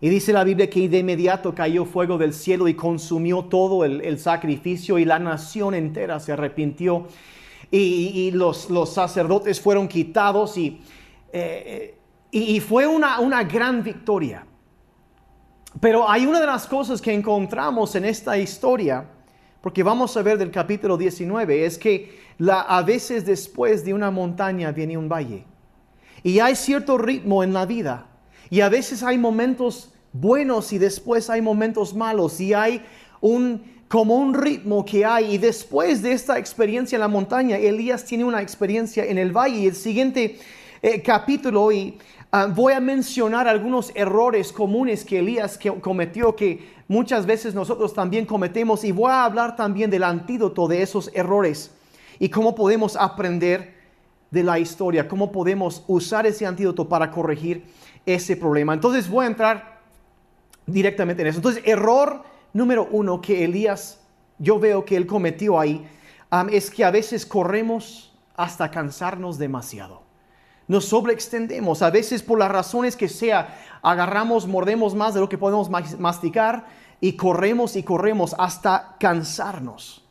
Y 0.00 0.08
dice 0.08 0.32
la 0.32 0.44
Biblia 0.44 0.70
que 0.70 0.88
de 0.88 0.98
inmediato 0.98 1.54
cayó 1.54 1.84
fuego 1.84 2.18
del 2.18 2.32
cielo 2.32 2.68
y 2.68 2.74
consumió 2.74 3.44
todo 3.44 3.84
el, 3.84 4.18
sacrificio 4.18 4.98
y 4.98 5.04
la 5.04 5.18
nación 5.18 5.74
entera 5.74 6.20
se 6.20 6.32
arrepintió. 6.32 7.06
Y, 7.70 8.30
los, 8.30 8.68
sacerdotes 8.90 9.60
fueron 9.60 9.88
quitados 9.88 10.56
y, 10.56 10.80
eh, 11.32 11.96
y 12.30 12.60
fue 12.60 12.86
una, 12.86 13.20
una 13.20 13.44
gran 13.44 13.82
victoria. 13.82 14.46
Pero 15.80 16.08
hay 16.08 16.24
una 16.26 16.40
de 16.40 16.46
las 16.46 16.66
cosas 16.66 17.02
que 17.02 17.12
encontramos 17.12 17.94
en 17.94 18.04
esta 18.04 18.38
historia 18.38 19.06
porque 19.60 19.82
vamos 19.82 20.16
a 20.16 20.22
ver 20.22 20.38
del 20.38 20.50
capítulo 20.50 20.96
19, 20.96 21.66
es 21.66 21.78
que 21.78 22.16
la, 22.38 22.60
a 22.60 22.82
veces 22.82 23.26
después 23.26 23.84
de 23.84 23.92
una 23.92 24.10
montaña 24.10 24.70
viene 24.70 24.96
un 24.96 25.08
valle. 25.08 25.44
Y 26.22 26.38
hay 26.38 26.54
cierto 26.54 26.96
ritmo 26.96 27.42
en 27.42 27.52
la 27.52 27.66
vida. 27.66 28.06
Y 28.48 28.60
a 28.60 28.68
veces 28.68 29.02
hay 29.02 29.18
momentos 29.18 29.92
buenos 30.12 30.72
y 30.72 30.78
después 30.78 31.30
hay 31.30 31.42
momentos 31.42 31.94
malos. 31.94 32.40
Y 32.40 32.54
hay 32.54 32.82
un, 33.20 33.62
como 33.88 34.16
un 34.16 34.34
ritmo 34.34 34.84
que 34.84 35.04
hay. 35.04 35.34
Y 35.34 35.38
después 35.38 36.00
de 36.00 36.12
esta 36.12 36.38
experiencia 36.38 36.96
en 36.96 37.00
la 37.00 37.08
montaña, 37.08 37.56
Elías 37.56 38.04
tiene 38.04 38.24
una 38.24 38.40
experiencia 38.40 39.04
en 39.04 39.18
el 39.18 39.36
valle. 39.36 39.58
Y 39.58 39.66
el 39.66 39.76
siguiente 39.76 40.38
eh, 40.80 41.02
capítulo, 41.02 41.72
y 41.72 41.98
ah, 42.30 42.46
voy 42.46 42.72
a 42.72 42.80
mencionar 42.80 43.48
algunos 43.48 43.90
errores 43.96 44.52
comunes 44.52 45.04
que 45.04 45.18
Elías 45.18 45.58
cometió 45.80 46.36
que 46.36 46.78
muchas 46.86 47.26
veces 47.26 47.52
nosotros 47.52 47.92
también 47.94 48.26
cometemos 48.26 48.84
y 48.84 48.92
voy 48.92 49.10
a 49.10 49.24
hablar 49.24 49.56
también 49.56 49.90
del 49.90 50.04
antídoto 50.04 50.68
de 50.68 50.82
esos 50.82 51.10
errores 51.14 51.72
y 52.18 52.28
cómo 52.28 52.54
podemos 52.54 52.96
aprender 52.96 53.76
de 54.30 54.42
la 54.42 54.58
historia, 54.58 55.08
cómo 55.08 55.32
podemos 55.32 55.84
usar 55.86 56.26
ese 56.26 56.46
antídoto 56.46 56.88
para 56.88 57.10
corregir 57.10 57.64
ese 58.04 58.36
problema. 58.36 58.74
Entonces 58.74 59.08
voy 59.08 59.24
a 59.24 59.28
entrar 59.28 59.80
directamente 60.66 61.22
en 61.22 61.28
eso. 61.28 61.38
Entonces, 61.38 61.62
error 61.64 62.22
número 62.52 62.88
uno 62.90 63.20
que 63.20 63.44
Elías, 63.44 64.00
yo 64.38 64.58
veo 64.58 64.84
que 64.84 64.96
él 64.96 65.06
cometió 65.06 65.58
ahí, 65.58 65.86
es 66.50 66.70
que 66.70 66.84
a 66.84 66.90
veces 66.90 67.24
corremos 67.24 68.12
hasta 68.36 68.70
cansarnos 68.70 69.38
demasiado. 69.38 70.02
Nos 70.66 70.84
sobreextendemos, 70.84 71.80
a 71.80 71.90
veces 71.90 72.22
por 72.22 72.38
las 72.38 72.50
razones 72.50 72.94
que 72.94 73.08
sea, 73.08 73.56
agarramos, 73.80 74.46
mordemos 74.46 74.94
más 74.94 75.14
de 75.14 75.20
lo 75.20 75.28
que 75.28 75.38
podemos 75.38 75.70
masticar 75.70 76.66
y 77.00 77.14
corremos 77.14 77.74
y 77.76 77.82
corremos 77.82 78.34
hasta 78.38 78.96
cansarnos. 79.00 80.04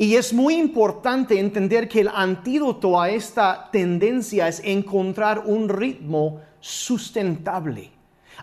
Y 0.00 0.16
es 0.16 0.32
muy 0.32 0.54
importante 0.54 1.38
entender 1.38 1.86
que 1.86 2.00
el 2.00 2.08
antídoto 2.08 2.98
a 2.98 3.10
esta 3.10 3.68
tendencia 3.70 4.48
es 4.48 4.62
encontrar 4.64 5.42
un 5.44 5.68
ritmo 5.68 6.40
sustentable. 6.58 7.90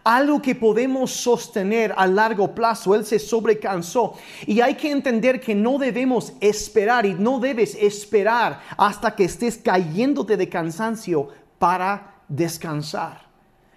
Algo 0.04 0.40
que 0.40 0.54
podemos 0.54 1.10
sostener 1.10 1.96
a 1.98 2.06
largo 2.06 2.54
plazo. 2.54 2.94
Él 2.94 3.06
se 3.06 3.18
sobrecansó. 3.18 4.14
Y 4.46 4.62
hay 4.62 4.76
que 4.76 4.92
entender 4.92 5.42
que 5.42 5.56
no 5.56 5.80
debemos 5.80 6.32
esperar 6.42 7.08
y 7.08 7.16
no 7.16 7.40
debes 7.40 7.74
esperar 7.74 8.62
hasta 8.78 9.16
que 9.16 9.24
estés 9.24 9.58
cayéndote 9.58 10.38
de 10.38 10.48
cansancio 10.48 11.30
para 11.58 12.22
descansar. 12.28 13.26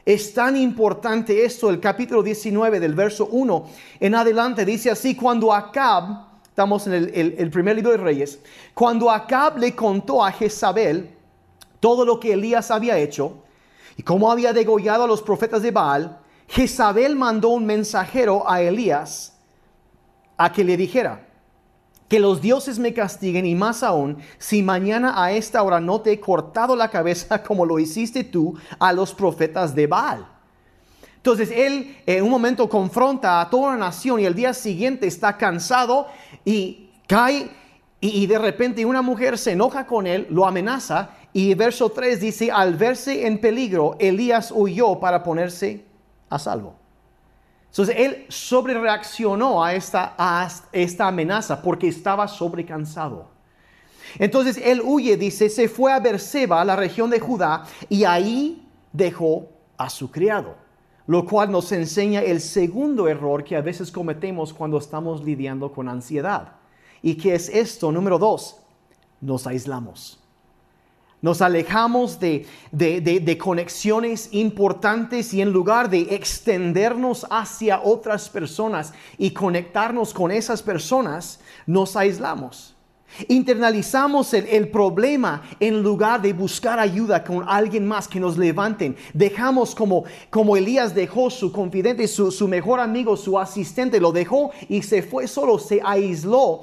Es 0.04 0.34
tan 0.34 0.54
importante 0.54 1.46
esto, 1.46 1.70
el 1.70 1.80
capítulo 1.80 2.22
19 2.22 2.78
del 2.78 2.94
verso 2.94 3.26
1 3.32 3.66
en 4.00 4.14
adelante 4.14 4.66
dice 4.66 4.90
así, 4.90 5.14
cuando 5.14 5.54
Acab, 5.54 6.29
estamos 6.60 6.86
en 6.86 6.92
el, 6.92 7.50
primer 7.50 7.74
libro 7.74 7.92
de 7.92 7.96
Reyes, 7.96 8.38
cuando 8.74 9.10
Acab 9.10 9.56
le 9.56 9.74
contó 9.74 10.22
a 10.22 10.30
Jezabel 10.30 11.08
todo 11.80 12.04
lo 12.04 12.20
que 12.20 12.34
Elías 12.34 12.70
había 12.70 12.98
hecho 12.98 13.38
y 13.96 14.02
cómo 14.02 14.30
había 14.30 14.52
degollado 14.52 15.04
a 15.04 15.06
los 15.06 15.22
profetas 15.22 15.62
de 15.62 15.70
Baal, 15.70 16.18
Jezabel 16.48 17.16
mandó 17.16 17.48
un 17.48 17.64
mensajero 17.64 18.46
a 18.46 18.60
Elías 18.60 19.38
a 20.36 20.52
que 20.52 20.62
le 20.62 20.76
dijera, 20.76 21.26
que 22.08 22.20
los 22.20 22.42
dioses 22.42 22.78
me 22.78 22.92
castiguen 22.92 23.46
y 23.46 23.54
más 23.54 23.82
aún 23.82 24.18
si 24.36 24.62
mañana 24.62 25.14
a 25.16 25.32
esta 25.32 25.62
hora 25.62 25.80
no 25.80 26.02
te 26.02 26.12
he 26.12 26.20
cortado 26.20 26.76
la 26.76 26.90
cabeza 26.90 27.42
como 27.42 27.64
lo 27.64 27.78
hiciste 27.78 28.22
tú 28.22 28.54
a 28.78 28.92
los 28.92 29.14
profetas 29.14 29.74
de 29.74 29.86
Baal. 29.86 30.28
Entonces 31.20 31.50
él 31.54 31.98
en 32.06 32.24
un 32.24 32.30
momento 32.30 32.66
confronta 32.66 33.42
a 33.42 33.50
toda 33.50 33.72
la 33.72 33.76
nación 33.76 34.20
y 34.20 34.24
el 34.24 34.34
día 34.34 34.54
siguiente 34.54 35.06
está 35.06 35.36
cansado 35.36 36.06
y 36.46 36.88
cae 37.06 37.50
y, 38.00 38.26
de 38.26 38.38
repente 38.38 38.86
una 38.86 39.02
mujer 39.02 39.36
se 39.36 39.52
enoja 39.52 39.86
con 39.86 40.06
él, 40.06 40.26
lo 40.30 40.46
amenaza 40.46 41.10
y 41.34 41.52
verso 41.52 41.90
3 41.90 42.18
dice, 42.18 42.50
al 42.50 42.74
verse 42.74 43.26
en 43.26 43.38
peligro, 43.38 43.96
Elías 43.98 44.50
huyó 44.50 44.98
para 44.98 45.22
ponerse 45.22 45.84
a 46.30 46.38
salvo. 46.38 46.74
Entonces 47.66 47.94
él 47.98 48.24
sobrereaccionó 48.28 49.62
a 49.62 49.74
esta, 49.74 50.14
a 50.16 50.48
esta 50.72 51.06
amenaza 51.06 51.60
porque 51.60 51.88
estaba 51.88 52.26
sobrecansado. 52.28 53.28
Entonces 54.18 54.58
él 54.64 54.80
huye, 54.82 55.18
dice, 55.18 55.50
se 55.50 55.68
fue 55.68 55.92
a 55.92 56.00
Berseba, 56.00 56.64
la 56.64 56.76
región 56.76 57.10
de 57.10 57.20
Judá, 57.20 57.64
y 57.90 58.04
ahí 58.04 58.66
dejó 58.90 59.46
a 59.76 59.90
su 59.90 60.10
criado. 60.10 60.59
Lo 61.10 61.26
cual 61.26 61.50
nos 61.50 61.72
enseña 61.72 62.22
el 62.22 62.40
segundo 62.40 63.08
error 63.08 63.42
que 63.42 63.56
a 63.56 63.60
veces 63.60 63.90
cometemos 63.90 64.54
cuando 64.54 64.78
estamos 64.78 65.24
lidiando 65.24 65.72
con 65.72 65.88
ansiedad. 65.88 66.52
¿Y 67.02 67.16
qué 67.16 67.34
es 67.34 67.48
esto? 67.48 67.90
Número 67.90 68.16
dos, 68.16 68.58
nos 69.20 69.44
aislamos. 69.44 70.20
Nos 71.20 71.42
alejamos 71.42 72.20
de, 72.20 72.46
de, 72.70 73.38
conexiones 73.38 74.28
importantes 74.30 75.34
y 75.34 75.42
en 75.42 75.50
lugar 75.50 75.90
de 75.90 76.02
extendernos 76.14 77.26
hacia 77.28 77.80
otras 77.82 78.28
personas 78.28 78.94
y 79.18 79.32
conectarnos 79.32 80.14
con 80.14 80.30
esas 80.30 80.62
personas, 80.62 81.40
nos 81.66 81.96
aislamos. 81.96 82.76
Internalizamos 83.28 84.32
el, 84.34 84.68
problema 84.68 85.42
en 85.58 85.82
lugar 85.82 86.22
de 86.22 86.32
buscar 86.32 86.78
ayuda 86.78 87.22
con 87.24 87.44
alguien 87.46 87.86
más 87.86 88.08
que 88.08 88.20
nos 88.20 88.38
levanten. 88.38 88.96
Dejamos 89.12 89.74
como, 89.74 90.04
como 90.30 90.56
Elías 90.56 90.94
dejó 90.94 91.28
su 91.30 91.52
confidente, 91.52 92.06
su, 92.08 92.30
su, 92.30 92.48
mejor 92.48 92.80
amigo, 92.80 93.16
su 93.16 93.38
asistente, 93.38 94.00
lo 94.00 94.12
dejó 94.12 94.50
y 94.68 94.82
se 94.82 95.02
fue 95.02 95.26
solo, 95.26 95.58
se 95.58 95.80
aisló. 95.84 96.62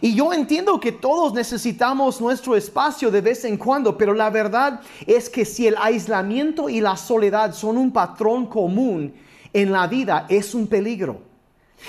y 0.00 0.14
yo 0.14 0.32
entiendo 0.32 0.80
que 0.80 0.92
todos 0.92 1.32
necesitamos 1.32 2.20
nuestro 2.20 2.56
espacio 2.56 3.10
de 3.10 3.20
vez 3.20 3.44
en 3.44 3.56
cuando, 3.56 3.96
pero 3.96 4.14
la 4.14 4.30
verdad 4.30 4.80
es 5.06 5.30
que 5.30 5.44
si 5.44 5.66
el 5.66 5.76
aislamiento 5.78 6.68
y 6.68 6.80
la 6.80 6.96
soledad 6.96 7.54
son 7.54 7.78
un 7.78 7.92
patrón 7.92 8.46
común 8.46 9.14
en 9.52 9.72
la 9.72 9.86
vida, 9.86 10.26
es 10.28 10.54
un 10.54 10.66
peligro. 10.66 11.31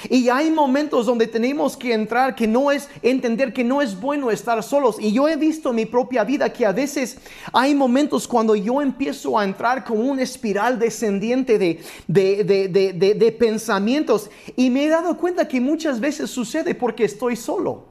Y 0.10 0.30
hay 0.30 0.52
momentos 0.52 1.06
donde 1.06 1.28
tenemos 1.28 1.78
que 1.78 1.94
entrar, 1.94 2.36
que 2.36 2.48
no 2.48 2.72
es 2.72 2.90
entender 3.02 3.54
que 3.54 3.64
no 3.64 3.82
es 3.82 4.00
bueno 4.00 4.32
estar 4.32 4.62
solos. 4.64 4.98
Y 5.00 5.14
yo 5.14 5.28
he 5.28 5.36
visto 5.36 5.70
en 5.70 5.76
mi 5.76 5.86
propia 5.86 6.24
vida 6.24 6.52
que 6.52 6.66
a 6.66 6.72
veces 6.72 7.18
hay 7.52 7.74
momentos 7.74 8.28
cuando 8.28 8.56
yo 8.56 8.82
empiezo 8.82 9.38
a 9.38 9.44
entrar 9.44 9.84
como 9.84 10.04
una 10.04 10.24
espiral 10.24 10.80
descendiente 10.80 11.58
de, 11.58 11.84
de, 12.08 13.36
pensamientos. 13.40 14.30
Y 14.56 14.70
me 14.70 14.86
he 14.86 14.90
dado 14.90 15.18
cuenta 15.18 15.48
que 15.48 15.62
muchas 15.62 16.00
veces 16.00 16.30
sucede 16.30 16.76
porque 16.76 17.06
estoy 17.06 17.36
solo. 17.36 17.86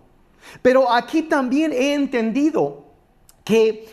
Pero 0.61 0.91
aquí 0.93 1.23
también 1.23 1.73
he 1.73 1.95
entendido 1.95 2.85
que 3.45 3.87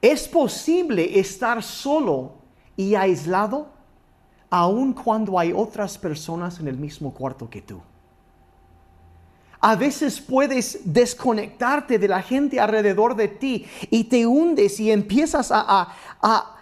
es 0.00 0.28
posible 0.28 1.18
estar 1.18 1.62
solo 1.62 2.34
y 2.76 2.94
aislado 2.94 3.77
aun 4.50 4.92
cuando 4.92 5.38
hay 5.38 5.52
otras 5.52 5.98
personas 5.98 6.58
en 6.60 6.68
el 6.68 6.76
mismo 6.76 7.12
cuarto 7.12 7.48
que 7.48 7.62
tú. 7.62 7.80
A 9.60 9.74
veces 9.74 10.20
puedes 10.20 10.80
desconectarte 10.84 11.98
de 11.98 12.08
la 12.08 12.22
gente 12.22 12.60
alrededor 12.60 13.16
de 13.16 13.26
ti 13.28 13.66
y 13.90 14.04
te 14.04 14.24
hundes 14.24 14.78
y 14.78 14.92
empiezas 14.92 15.50
a, 15.50 15.88
a, 16.22 16.54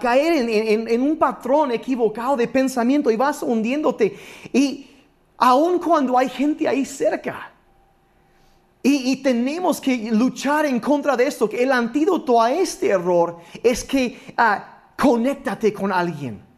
caer 0.00 0.48
en, 0.48 1.02
un 1.02 1.16
patrón 1.16 1.72
equivocado 1.72 2.36
de 2.36 2.46
pensamiento 2.46 3.10
y 3.10 3.16
vas 3.16 3.42
hundiéndote. 3.42 4.16
Y 4.52 4.90
aun 5.38 5.80
cuando 5.80 6.16
hay 6.16 6.28
gente 6.28 6.68
ahí 6.68 6.84
cerca. 6.84 7.50
Y, 8.84 9.16
tenemos 9.22 9.80
que 9.80 10.10
luchar 10.10 10.66
en 10.66 10.80
contra 10.80 11.16
de 11.16 11.26
esto. 11.26 11.48
El 11.52 11.70
antídoto 11.70 12.40
a 12.40 12.52
este 12.52 12.88
error 12.88 13.38
es 13.62 13.84
que 13.84 14.34
ah, 14.36 14.81
conéctate 14.96 15.72
con 15.72 15.92
alguien. 15.92 16.52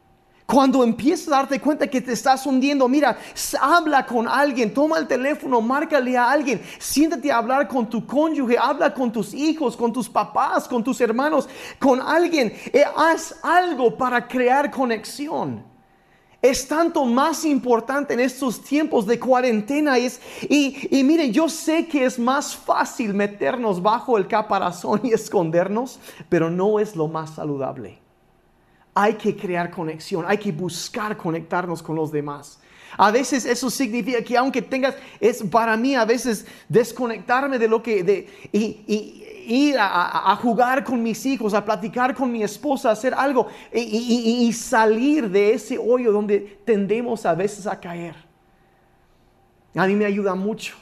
Cuando 0.47 0.85
empiezas 0.85 1.29
a 1.29 1.37
darte 1.37 1.59
cuenta 1.59 1.87
que 1.87 2.03
te 2.03 2.13
estás 2.13 2.45
hundiendo, 2.45 2.87
mira, 2.87 3.17
habla 3.59 4.05
con 4.05 4.29
alguien, 4.29 4.75
toma 4.75 4.99
el 4.99 5.07
teléfono, 5.07 5.63
márcale 5.63 6.19
a 6.19 6.31
alguien, 6.31 6.61
siéntate 6.79 7.33
a 7.33 7.39
hablar 7.39 7.67
con 7.67 7.89
tu 7.89 8.07
cónyuge, 8.07 8.59
habla 8.59 8.93
con 8.93 9.11
tus 9.11 9.33
hijos, 9.33 9.75
con 9.75 9.91
tus 9.91 10.07
papás, 10.07 10.69
con 10.69 10.85
tus 10.85 11.01
hermanos, 11.01 11.49
con 11.79 11.99
alguien. 12.01 12.53
Eh, 12.73 12.85
haz 12.95 13.37
algo 13.43 13.97
para 13.97 14.29
crear 14.29 14.71
conexión. 14.71 15.65
Es 16.43 16.69
tanto 16.69 17.07
más 17.07 17.47
importante 17.47 18.13
en 18.13 18.21
estos 18.21 18.63
tiempos 18.63 19.07
de 19.07 19.19
cuarentena. 19.19 19.99
Y, 19.99 20.11
y 20.91 21.03
miren, 21.05 21.33
yo 21.33 21.49
sé 21.49 21.89
que 21.89 22.05
es 22.05 22.19
más 22.19 22.55
fácil 22.55 23.15
meternos 23.15 23.81
bajo 23.81 24.19
el 24.19 24.29
caparazón 24.29 25.01
y 25.05 25.13
escondernos, 25.15 25.99
pero 26.29 26.51
no 26.51 26.79
es 26.79 26.95
lo 26.95 27.09
más 27.09 27.31
saludable 27.31 28.04
hay 28.95 29.15
que 29.15 29.37
crear 29.37 29.71
conexión, 29.71 30.25
hay 30.27 30.39
que 30.39 30.53
buscar 30.53 31.17
conectarnos 31.17 31.83
con 31.83 31.97
los 31.97 32.13
demás. 32.13 32.61
A 32.97 33.11
veces 33.11 33.45
eso 33.45 33.69
significa 33.71 34.23
que 34.23 34.37
aunque 34.37 34.63
tengas, 34.63 34.95
es 35.19 35.43
para 35.43 35.77
mí 35.77 35.97
a 35.97 36.05
veces 36.05 36.47
desconectarme 36.69 37.59
de 37.59 37.67
lo 37.67 37.83
que, 37.83 38.05
de, 38.05 38.29
y, 38.53 39.25
ir 39.47 39.77
a, 39.79 40.35
jugar 40.41 40.85
con 40.85 41.03
mis 41.03 41.27
hijos, 41.27 41.53
a 41.53 41.65
platicar 41.65 42.15
con 42.15 42.31
mi 42.31 42.43
esposa, 42.43 42.91
hacer 42.91 43.13
algo 43.13 43.49
y, 43.75 44.47
y 44.47 44.53
salir 44.53 45.29
de 45.29 45.53
ese 45.53 45.77
hoyo 45.77 46.13
donde 46.13 46.61
tendemos 46.65 47.27
a 47.27 47.35
veces 47.35 47.67
a 47.67 47.79
caer. 47.79 48.15
A 49.75 49.87
mí 49.87 49.97
me 49.97 50.07
ayuda 50.07 50.35
mucho. 50.35 50.77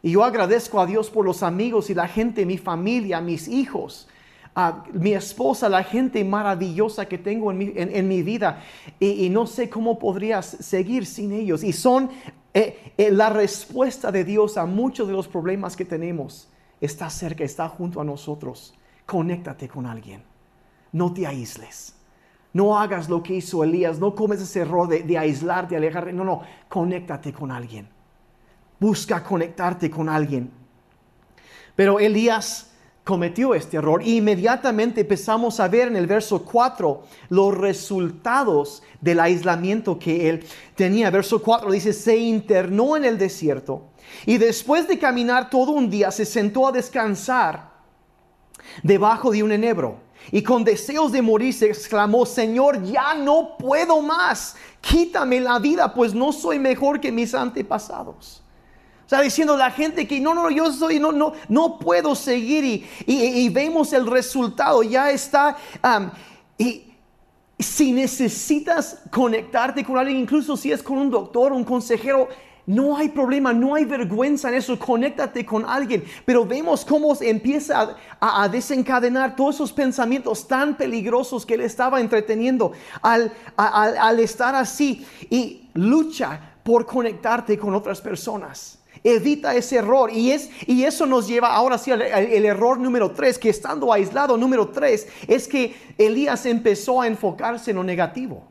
Y 0.00 0.12
yo 0.12 0.22
agradezco 0.24 0.80
a 0.80 0.86
Dios 0.86 1.10
por 1.10 1.26
los 1.26 1.42
amigos 1.42 1.90
y 1.90 1.94
la 1.94 2.06
gente, 2.06 2.46
mi 2.46 2.56
familia, 2.56 3.20
mis 3.20 3.48
hijos 3.48 4.08
mi 4.92 5.12
esposa, 5.12 5.68
la 5.68 5.84
gente 5.84 6.24
maravillosa 6.24 7.06
que 7.06 7.18
tengo 7.18 7.50
en 7.52 7.58
mi, 7.58 7.72
en, 7.76 8.08
mi 8.08 8.22
vida 8.22 8.62
y, 8.98 9.28
no 9.30 9.46
sé 9.46 9.68
cómo 9.68 9.98
podrías 9.98 10.46
seguir 10.46 11.06
sin 11.06 11.32
ellos. 11.32 11.62
Y 11.62 11.72
son 11.72 12.10
eh, 12.52 12.92
eh, 12.96 13.10
la 13.10 13.30
respuesta 13.30 14.10
de 14.10 14.24
Dios 14.24 14.56
a 14.56 14.66
muchos 14.66 15.06
de 15.06 15.12
los 15.12 15.28
problemas 15.28 15.76
que 15.76 15.84
tenemos. 15.84 16.48
Está 16.80 17.08
cerca, 17.08 17.44
está 17.44 17.68
junto 17.68 18.00
a 18.00 18.04
nosotros. 18.04 18.74
Conéctate 19.06 19.68
con 19.68 19.86
alguien. 19.86 20.22
No 20.92 21.12
te 21.12 21.26
aísles. 21.26 21.94
No 22.52 22.78
hagas 22.78 23.08
lo 23.08 23.22
que 23.22 23.34
hizo 23.34 23.62
Elías. 23.62 23.98
No 23.98 24.14
comes 24.14 24.40
ese 24.40 24.60
error 24.60 24.88
de, 24.88 25.02
de 25.02 25.18
aislarte, 25.18 25.76
alejarte. 25.76 26.12
No, 26.12 26.24
no. 26.24 26.42
Conéctate 26.68 27.32
con 27.32 27.52
alguien. 27.52 27.88
Busca 28.80 29.22
conectarte 29.22 29.88
con 29.90 30.08
alguien. 30.08 30.50
Pero 31.76 32.00
Elías 32.00 32.67
cometió 33.08 33.54
este 33.54 33.78
error. 33.78 34.02
E 34.02 34.10
inmediatamente 34.16 35.00
empezamos 35.00 35.60
a 35.60 35.68
ver 35.68 35.88
en 35.88 35.96
el 35.96 36.06
verso 36.06 36.44
4 36.44 37.04
los 37.30 37.56
resultados 37.56 38.82
del 39.00 39.18
aislamiento 39.18 39.98
que 39.98 40.28
él 40.28 40.44
tenía. 40.74 41.08
Verso 41.08 41.42
4 41.42 41.70
dice, 41.70 41.94
se 41.94 42.18
internó 42.18 42.98
en 42.98 43.06
el 43.06 43.16
desierto 43.16 43.84
y 44.26 44.36
después 44.36 44.86
de 44.86 44.98
caminar 44.98 45.48
todo 45.48 45.72
un 45.72 45.88
día 45.88 46.10
se 46.10 46.26
sentó 46.26 46.68
a 46.68 46.72
descansar 46.72 47.70
debajo 48.82 49.30
de 49.30 49.42
un 49.42 49.52
enebro. 49.52 50.00
Y 50.30 50.42
con 50.42 50.62
deseos 50.62 51.10
de 51.10 51.22
morir 51.22 51.54
se 51.54 51.68
exclamó, 51.68 52.26
Señor, 52.26 52.82
ya 52.82 53.14
no 53.14 53.56
puedo 53.56 54.02
más, 54.02 54.54
quítame 54.82 55.40
la 55.40 55.58
vida, 55.58 55.94
pues 55.94 56.12
no 56.12 56.30
soy 56.30 56.58
mejor 56.58 57.00
que 57.00 57.10
mis 57.10 57.32
antepasados. 57.32 58.42
Está 59.08 59.22
diciendo 59.22 59.56
la 59.56 59.70
gente 59.70 60.06
que 60.06 60.20
no, 60.20 60.34
no, 60.34 60.50
yo 60.50 60.70
soy, 60.70 61.00
no, 61.00 61.12
no, 61.12 61.32
no 61.48 61.78
puedo 61.78 62.14
seguir 62.14 62.62
y, 62.62 62.86
y, 63.06 63.48
vemos 63.48 63.94
el 63.94 64.06
resultado, 64.06 64.82
ya 64.82 65.10
está. 65.10 65.56
y 66.58 66.92
si 67.58 67.92
necesitas 67.92 68.98
conectarte 69.10 69.82
con 69.82 69.96
alguien, 69.96 70.18
incluso 70.18 70.58
si 70.58 70.72
es 70.72 70.82
con 70.82 70.98
un 70.98 71.10
doctor, 71.10 71.54
un 71.54 71.64
consejero, 71.64 72.28
no 72.66 72.98
hay 72.98 73.08
problema, 73.08 73.54
no 73.54 73.76
hay 73.76 73.86
vergüenza 73.86 74.50
en 74.50 74.56
eso, 74.56 74.78
conéctate 74.78 75.46
con 75.46 75.64
alguien. 75.64 76.04
Pero 76.26 76.44
vemos 76.44 76.84
cómo 76.84 77.16
empieza 77.18 77.96
a, 78.20 78.46
desencadenar 78.50 79.34
todos 79.34 79.54
esos 79.54 79.72
pensamientos 79.72 80.46
tan 80.46 80.76
peligrosos 80.76 81.46
que 81.46 81.54
él 81.54 81.62
estaba 81.62 81.98
entreteniendo 81.98 82.72
al, 83.00 83.32
al 83.56 84.20
estar 84.20 84.54
así. 84.54 85.06
Y 85.30 85.70
lucha 85.72 86.58
por 86.62 86.84
conectarte 86.84 87.56
con 87.58 87.74
otras 87.74 88.02
personas. 88.02 88.77
Evita 89.04 89.54
ese 89.54 89.76
error. 89.76 90.10
Y, 90.12 90.32
es, 90.32 90.50
y 90.66 90.84
eso 90.84 91.06
nos 91.06 91.26
lleva 91.26 91.54
ahora 91.54 91.78
sí 91.78 91.90
al 91.90 92.02
el 92.02 92.44
error 92.44 92.78
número 92.78 93.10
tres, 93.10 93.38
que 93.38 93.50
estando 93.50 93.92
aislado, 93.92 94.36
número 94.36 94.68
tres, 94.68 95.06
es 95.26 95.48
que 95.48 95.74
Elías 95.96 96.46
empezó 96.46 97.00
a 97.00 97.06
enfocarse 97.06 97.70
en 97.70 97.76
lo 97.76 97.84
negativo. 97.84 98.44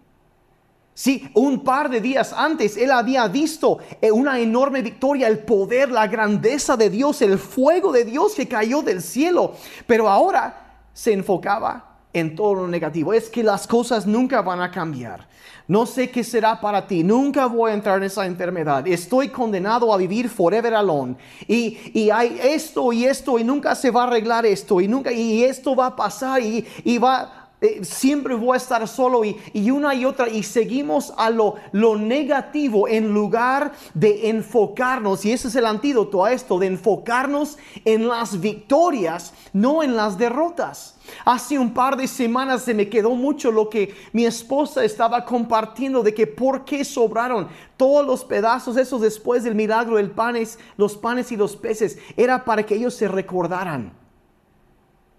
Sí, 0.93 1.29
un 1.35 1.63
par 1.63 1.91
de 1.91 2.01
días 2.01 2.33
antes 2.33 2.75
él 2.75 2.89
había 2.89 3.27
visto 3.27 3.77
eh, 4.01 4.11
una 4.11 4.39
enorme 4.39 4.81
victoria, 4.81 5.27
el 5.27 5.37
poder, 5.37 5.91
la 5.91 6.07
grandeza 6.07 6.75
de 6.75 6.89
Dios, 6.89 7.21
el 7.21 7.37
fuego 7.37 7.91
de 7.91 8.03
Dios 8.03 8.33
que 8.33 8.47
cayó 8.47 8.81
del 8.81 9.03
cielo. 9.03 9.53
Pero 9.85 10.09
ahora 10.09 10.87
se 10.93 11.13
enfocaba 11.13 11.86
en 12.19 12.35
todo 12.35 12.67
negativo. 12.67 13.13
Es 13.13 13.29
que 13.29 13.43
las 13.43 13.67
cosas 13.67 14.05
nunca 14.05 14.41
van 14.41 14.61
a 14.61 14.71
cambiar. 14.71 15.27
No 15.67 15.85
sé 15.85 16.09
qué 16.09 16.23
será 16.23 16.59
para 16.61 16.87
ti. 16.87 17.03
Nunca 17.03 17.45
voy 17.45 17.71
a 17.71 17.73
entrar 17.73 17.97
en 17.97 18.03
esa 18.03 18.25
enfermedad. 18.25 18.87
Estoy 18.87 19.29
condenado 19.29 19.93
a 19.93 19.97
vivir 19.97 20.29
forever 20.29 20.73
alone. 20.73 21.15
Y, 21.47 22.09
hay 22.09 22.39
esto 22.41 22.93
y 22.93 23.05
esto 23.05 23.37
y 23.37 23.43
nunca 23.43 23.75
se 23.75 23.91
va 23.91 24.03
a 24.03 24.07
arreglar 24.07 24.45
esto 24.45 24.79
y 24.79 24.87
nunca 24.87 25.11
y 25.11 25.43
esto 25.43 25.75
va 25.75 25.87
a 25.87 25.95
pasar 25.95 26.41
y, 26.41 26.65
y 26.85 26.97
va 26.97 27.46
eh, 27.59 27.83
siempre 27.83 28.35
voy 28.35 28.53
a 28.53 28.57
estar 28.57 28.87
solo 28.87 29.25
y, 29.25 29.35
y, 29.51 29.71
una 29.71 29.95
y 29.95 30.05
otra 30.05 30.29
y 30.29 30.43
seguimos 30.43 31.11
a 31.17 31.31
lo, 31.31 31.55
lo 31.71 31.97
negativo 31.97 32.87
en 32.87 33.11
lugar 33.11 33.71
de 33.95 34.29
enfocarnos, 34.29 35.25
y 35.25 35.31
ese 35.31 35.47
es 35.47 35.55
el 35.55 35.65
antídoto 35.65 36.23
a 36.23 36.31
esto, 36.31 36.59
de 36.59 36.67
enfocarnos 36.67 37.57
en 37.83 38.07
las 38.07 38.39
victorias, 38.39 39.33
no 39.53 39.81
en 39.81 39.95
las 39.95 40.19
derrotas. 40.19 40.99
Hace 41.25 41.57
un 41.57 41.73
par 41.73 41.97
de 41.97 42.07
semanas 42.07 42.61
se 42.61 42.75
me 42.75 42.89
quedó 42.89 43.11
mucho 43.15 43.51
lo 43.51 43.69
que 43.69 43.95
mi 44.13 44.25
esposa 44.25 44.83
estaba 44.83 45.25
compartiendo 45.25 46.03
de 46.03 46.13
que 46.13 46.27
por 46.27 46.63
qué 46.63 46.85
sobraron 46.85 47.47
todos 47.75 48.05
los 48.05 48.23
pedazos 48.23 48.77
esos 48.77 49.01
después 49.01 49.43
del 49.43 49.55
milagro 49.55 49.97
del 49.97 50.11
panes, 50.11 50.59
los 50.77 50.95
panes 50.95 51.31
y 51.31 51.35
los 51.35 51.55
peces, 51.55 51.97
era 52.17 52.45
para 52.45 52.63
que 52.63 52.75
ellos 52.75 52.93
se 52.93 53.07
recordaran 53.07 53.93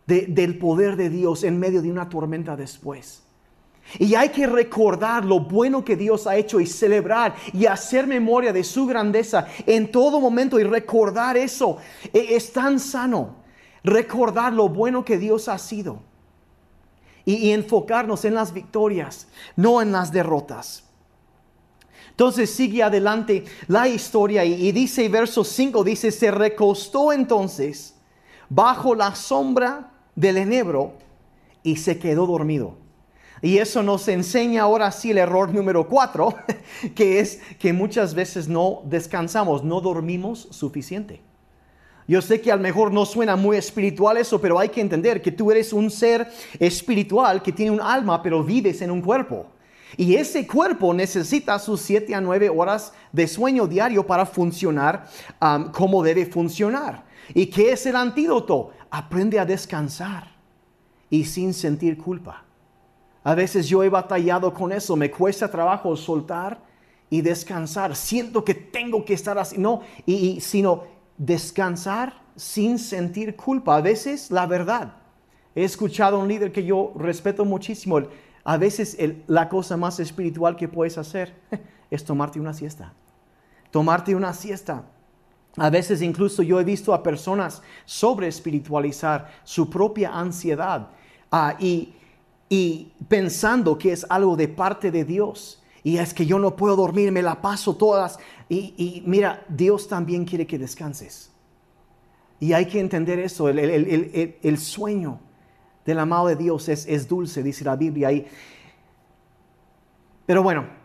del 0.09 0.59
poder 0.59 0.97
de 0.97 1.11
Dios 1.11 1.44
en 1.44 1.59
medio 1.59 1.83
de 1.83 1.92
una 1.92 2.09
tormenta 2.09 2.57
después. 2.57 3.23
Y 3.99 4.14
hay 4.14 4.31
que 4.31 4.47
recordar 4.47 5.25
lo 5.25 5.40
bueno 5.40 5.85
que 5.85 5.97
Dios 5.97 6.27
ha 6.27 6.37
hecho 6.37 6.61
y 6.61 6.66
celebrar 6.66 7.35
y 7.53 7.66
hacer 7.66 8.07
memoria 8.07 8.53
de 8.53 8.64
su 8.64 8.87
grandeza 8.87 9.47
en 9.66 9.90
todo 9.90 10.21
momento 10.21 10.59
y 10.59 10.64
recordar 10.64 11.37
eso. 11.37 11.79
E, 12.12 12.37
es 12.37 12.53
tan 12.53 12.81
sano 12.81 13.37
recordar 13.85 14.53
lo 14.53 14.68
bueno 14.68 15.05
que 15.05 15.18
Dios 15.18 15.49
ha 15.49 15.59
sido 15.59 16.01
y, 17.25 17.51
enfocarnos 17.51 18.25
en 18.25 18.35
las 18.35 18.53
victorias, 18.55 19.29
no 19.57 19.83
en 19.83 19.92
las 19.92 20.11
derrotas. 20.11 20.85
Entonces 22.11 22.51
sigue 22.51 22.83
adelante 22.83 23.44
la 23.68 23.88
historia 23.88 24.44
y, 24.44 24.68
y 24.68 24.73
dice 24.73 25.09
verso 25.09 25.44
5, 25.44 25.85
dice, 25.85 26.11
se 26.11 26.31
recostó 26.31 27.12
entonces 27.12 27.94
bajo 28.49 28.94
la 28.94 29.14
sombra 29.14 29.92
del 30.18 30.37
enebro 30.37 30.94
y 31.62 31.76
se 31.76 31.98
quedó 31.98 32.26
dormido. 32.26 32.74
Y 33.40 33.59
eso 33.59 33.85
nos 33.85 34.09
enseña 34.09 34.62
ahora 34.62 34.90
sí 34.90 35.12
el 35.12 35.18
error 35.18 35.54
número 35.54 35.87
cuatro, 35.88 36.35
que 36.96 37.20
es 37.20 37.40
que 37.61 37.72
muchas 37.72 38.14
veces 38.14 38.48
no 38.48 38.83
descansamos, 38.85 39.62
no 39.62 39.81
dormimos 39.81 40.48
suficiente. 40.50 41.20
Yo 42.09 42.20
sé 42.20 42.40
que 42.40 42.50
a 42.50 42.57
lo 42.57 42.62
mejor 42.62 42.90
no 42.90 43.07
suena 43.07 43.37
muy 43.37 43.57
espiritual 43.57 44.16
eso, 44.16 44.40
pero 44.40 44.59
hay 44.59 44.70
que 44.70 44.81
entender 44.81 45.22
que 45.22 45.31
tú 45.31 45.52
eres 45.52 45.72
un 45.72 45.88
ser 45.88 46.26
espiritual 46.59 47.40
que 47.40 47.52
tiene 47.52 47.70
un 47.70 47.81
alma, 47.81 48.20
pero 48.20 48.42
vives 48.42 48.83
en 48.83 48.90
un 48.90 49.02
cuerpo. 49.02 49.46
Y 49.96 50.16
ese 50.16 50.46
cuerpo 50.46 50.92
necesita 50.92 51.59
sus 51.59 51.81
siete 51.81 52.14
a 52.14 52.20
nueve 52.20 52.48
horas 52.48 52.92
de 53.12 53.28
sueño 53.28 53.66
diario 53.66 54.04
para 54.04 54.26
funcionar 54.26 55.07
como 55.72 56.02
debe 56.02 56.26
funcionar. 56.26 57.07
¿Y 57.35 57.46
qué 57.46 57.72
es 57.72 57.87
el 57.87 57.96
antídoto? 57.96 58.72
Aprende 58.90 59.38
a 59.38 59.44
descansar 59.44 60.29
y 61.11 61.24
sin 61.24 61.55
sentir 61.55 61.98
culpa. 61.98 62.44
A 63.24 63.35
veces 63.35 63.68
yo 63.68 63.83
he 63.83 63.88
batallado 63.88 64.53
con 64.55 64.72
eso, 64.72 64.96
me 64.96 65.11
cuesta 65.11 65.51
trabajo 65.51 65.96
soltar 65.96 66.61
y 67.11 67.20
descansar. 67.20 67.96
Siento 67.96 68.44
que 68.44 68.55
tengo 68.55 69.05
que 69.05 69.14
estar 69.14 69.38
así, 69.38 69.59
no, 69.59 69.83
y, 70.07 70.40
sino 70.40 70.85
descansar 71.16 72.14
sin 72.37 72.79
sentir 72.79 73.37
culpa. 73.37 73.77
A 73.77 73.81
veces 73.81 74.31
la 74.31 74.46
verdad. 74.46 74.94
He 75.55 75.64
escuchado 75.64 76.16
a 76.16 76.20
un 76.20 76.29
líder 76.29 76.53
que 76.53 76.64
yo 76.64 76.92
respeto 76.96 77.44
muchísimo. 77.44 78.01
A 78.44 78.57
veces 78.57 78.96
la 79.27 79.48
cosa 79.48 79.77
más 79.77 79.98
espiritual 79.98 80.57
que 80.57 80.68
puedes 80.68 80.96
hacer 80.98 81.35
es 81.90 82.05
tomarte 82.05 82.38
una 82.38 82.55
siesta. 82.55 82.92
Tomarte 83.70 84.14
una 84.14 84.33
siesta 84.33 84.85
a 85.59 85.71
veces 85.71 86.03
incluso 86.03 86.42
yo 86.42 86.61
he 86.61 86.64
visto 86.64 86.92
a 86.94 87.03
personas 87.03 87.62
sobre 87.85 88.29
espiritualizar 88.29 89.31
su 89.44 89.68
propia 89.68 90.12
ansiedad 90.12 90.88
ah, 91.31 91.57
y, 91.59 91.94
pensando 93.09 93.77
que 93.77 93.92
es 93.92 94.07
algo 94.09 94.37
de 94.37 94.49
parte 94.49 94.90
de 94.90 95.05
Dios. 95.05 95.62
Y 95.85 95.99
es 95.99 96.14
que 96.14 96.27
yo 96.27 96.38
no 96.38 96.57
puedo 96.57 96.77
dormir, 96.77 97.12
me 97.12 97.23
la 97.23 97.40
paso 97.40 97.77
todas. 97.77 98.18
Y, 98.49 99.03
mira, 99.07 99.44
Dios 99.49 99.88
también 99.88 100.25
quiere 100.25 100.47
que 100.47 100.59
descanses. 100.59 101.31
Y 102.40 102.53
hay 102.53 102.66
que 102.66 102.81
entender 102.81 103.18
eso, 103.18 103.49
el, 103.49 104.59
sueño 104.59 105.21
del 105.85 105.99
amado 105.99 106.29
de 106.29 106.37
Dios 106.37 106.68
es, 106.68 106.87
es 106.87 107.09
dulce, 107.09 107.42
dice 107.42 107.64
la 107.64 107.77
Biblia. 107.77 108.11
Pero 110.25 110.42
bueno, 110.42 110.78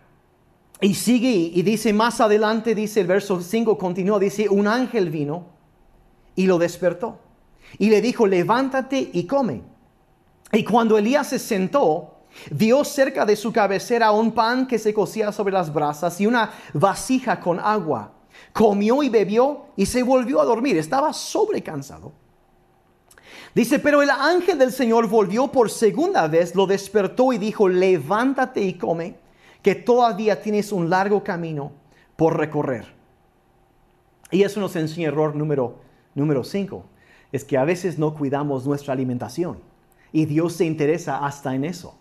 y 0.82 0.96
sigue 0.96 1.30
y 1.30 1.62
dice 1.62 1.94
más 1.94 2.20
adelante, 2.20 2.76
dice 2.76 3.02
el 3.02 3.08
verso 3.08 3.42
5, 3.42 3.78
continúa, 3.78 4.20
dice, 4.20 4.50
un 4.50 4.68
ángel 4.68 5.10
vino 5.10 5.46
y 6.36 6.46
lo 6.46 6.58
despertó. 6.58 7.20
Y 7.78 7.90
le 7.90 8.02
dijo, 8.02 8.28
levántate 8.28 9.10
y 9.14 9.26
come. 9.26 9.62
Y 10.52 10.64
cuando 10.64 10.98
Elías 10.98 11.30
se 11.30 11.40
sentó, 11.40 12.18
vio 12.52 12.84
cerca 12.84 13.26
de 13.26 13.36
su 13.36 13.52
cabecera 13.52 14.12
un 14.12 14.32
pan 14.34 14.68
que 14.68 14.78
se 14.78 14.94
cocía 14.94 15.32
sobre 15.32 15.54
las 15.54 15.74
brasas 15.74 16.20
y 16.20 16.28
una 16.28 16.52
vasija 16.74 17.40
con 17.40 17.60
agua. 17.60 18.12
Comió 18.52 19.04
y 19.04 19.10
bebió 19.10 19.68
y 19.76 19.86
se 19.86 20.04
volvió 20.04 20.42
a 20.42 20.46
dormir. 20.46 20.78
Estaba 20.78 21.14
sobrecansado. 21.14 22.12
Dice, 23.56 23.80
pero 23.80 24.02
el 24.02 24.10
ángel 24.10 24.58
del 24.58 24.72
Señor 24.72 25.08
volvió 25.08 25.48
por 25.48 25.70
segunda 25.70 26.28
vez, 26.28 26.56
lo 26.56 26.66
despertó 26.66 27.32
y 27.34 27.38
dijo, 27.38 27.70
levántate 27.70 28.62
y 28.62 28.74
come 28.74 29.23
que 29.64 29.74
todavía 29.74 30.42
tienes 30.42 30.72
un 30.72 30.90
largo 30.90 31.24
camino 31.24 31.72
por 32.16 32.38
recorrer. 32.38 32.86
Y 34.30 34.44
eso 34.44 34.60
nos 34.60 34.76
enseña 34.76 35.08
error 35.08 35.36
número 35.36 35.82
número 36.16 36.44
5, 36.44 36.86
es 37.32 37.44
que 37.44 37.58
a 37.58 37.66
veces 37.66 37.98
no 37.98 38.14
cuidamos 38.14 38.66
nuestra 38.66 38.94
alimentación 38.94 39.60
y 40.12 40.26
Dios 40.26 40.54
se 40.54 40.66
interesa 40.66 41.26
hasta 41.26 41.56
en 41.56 41.66
eso. 41.66 41.98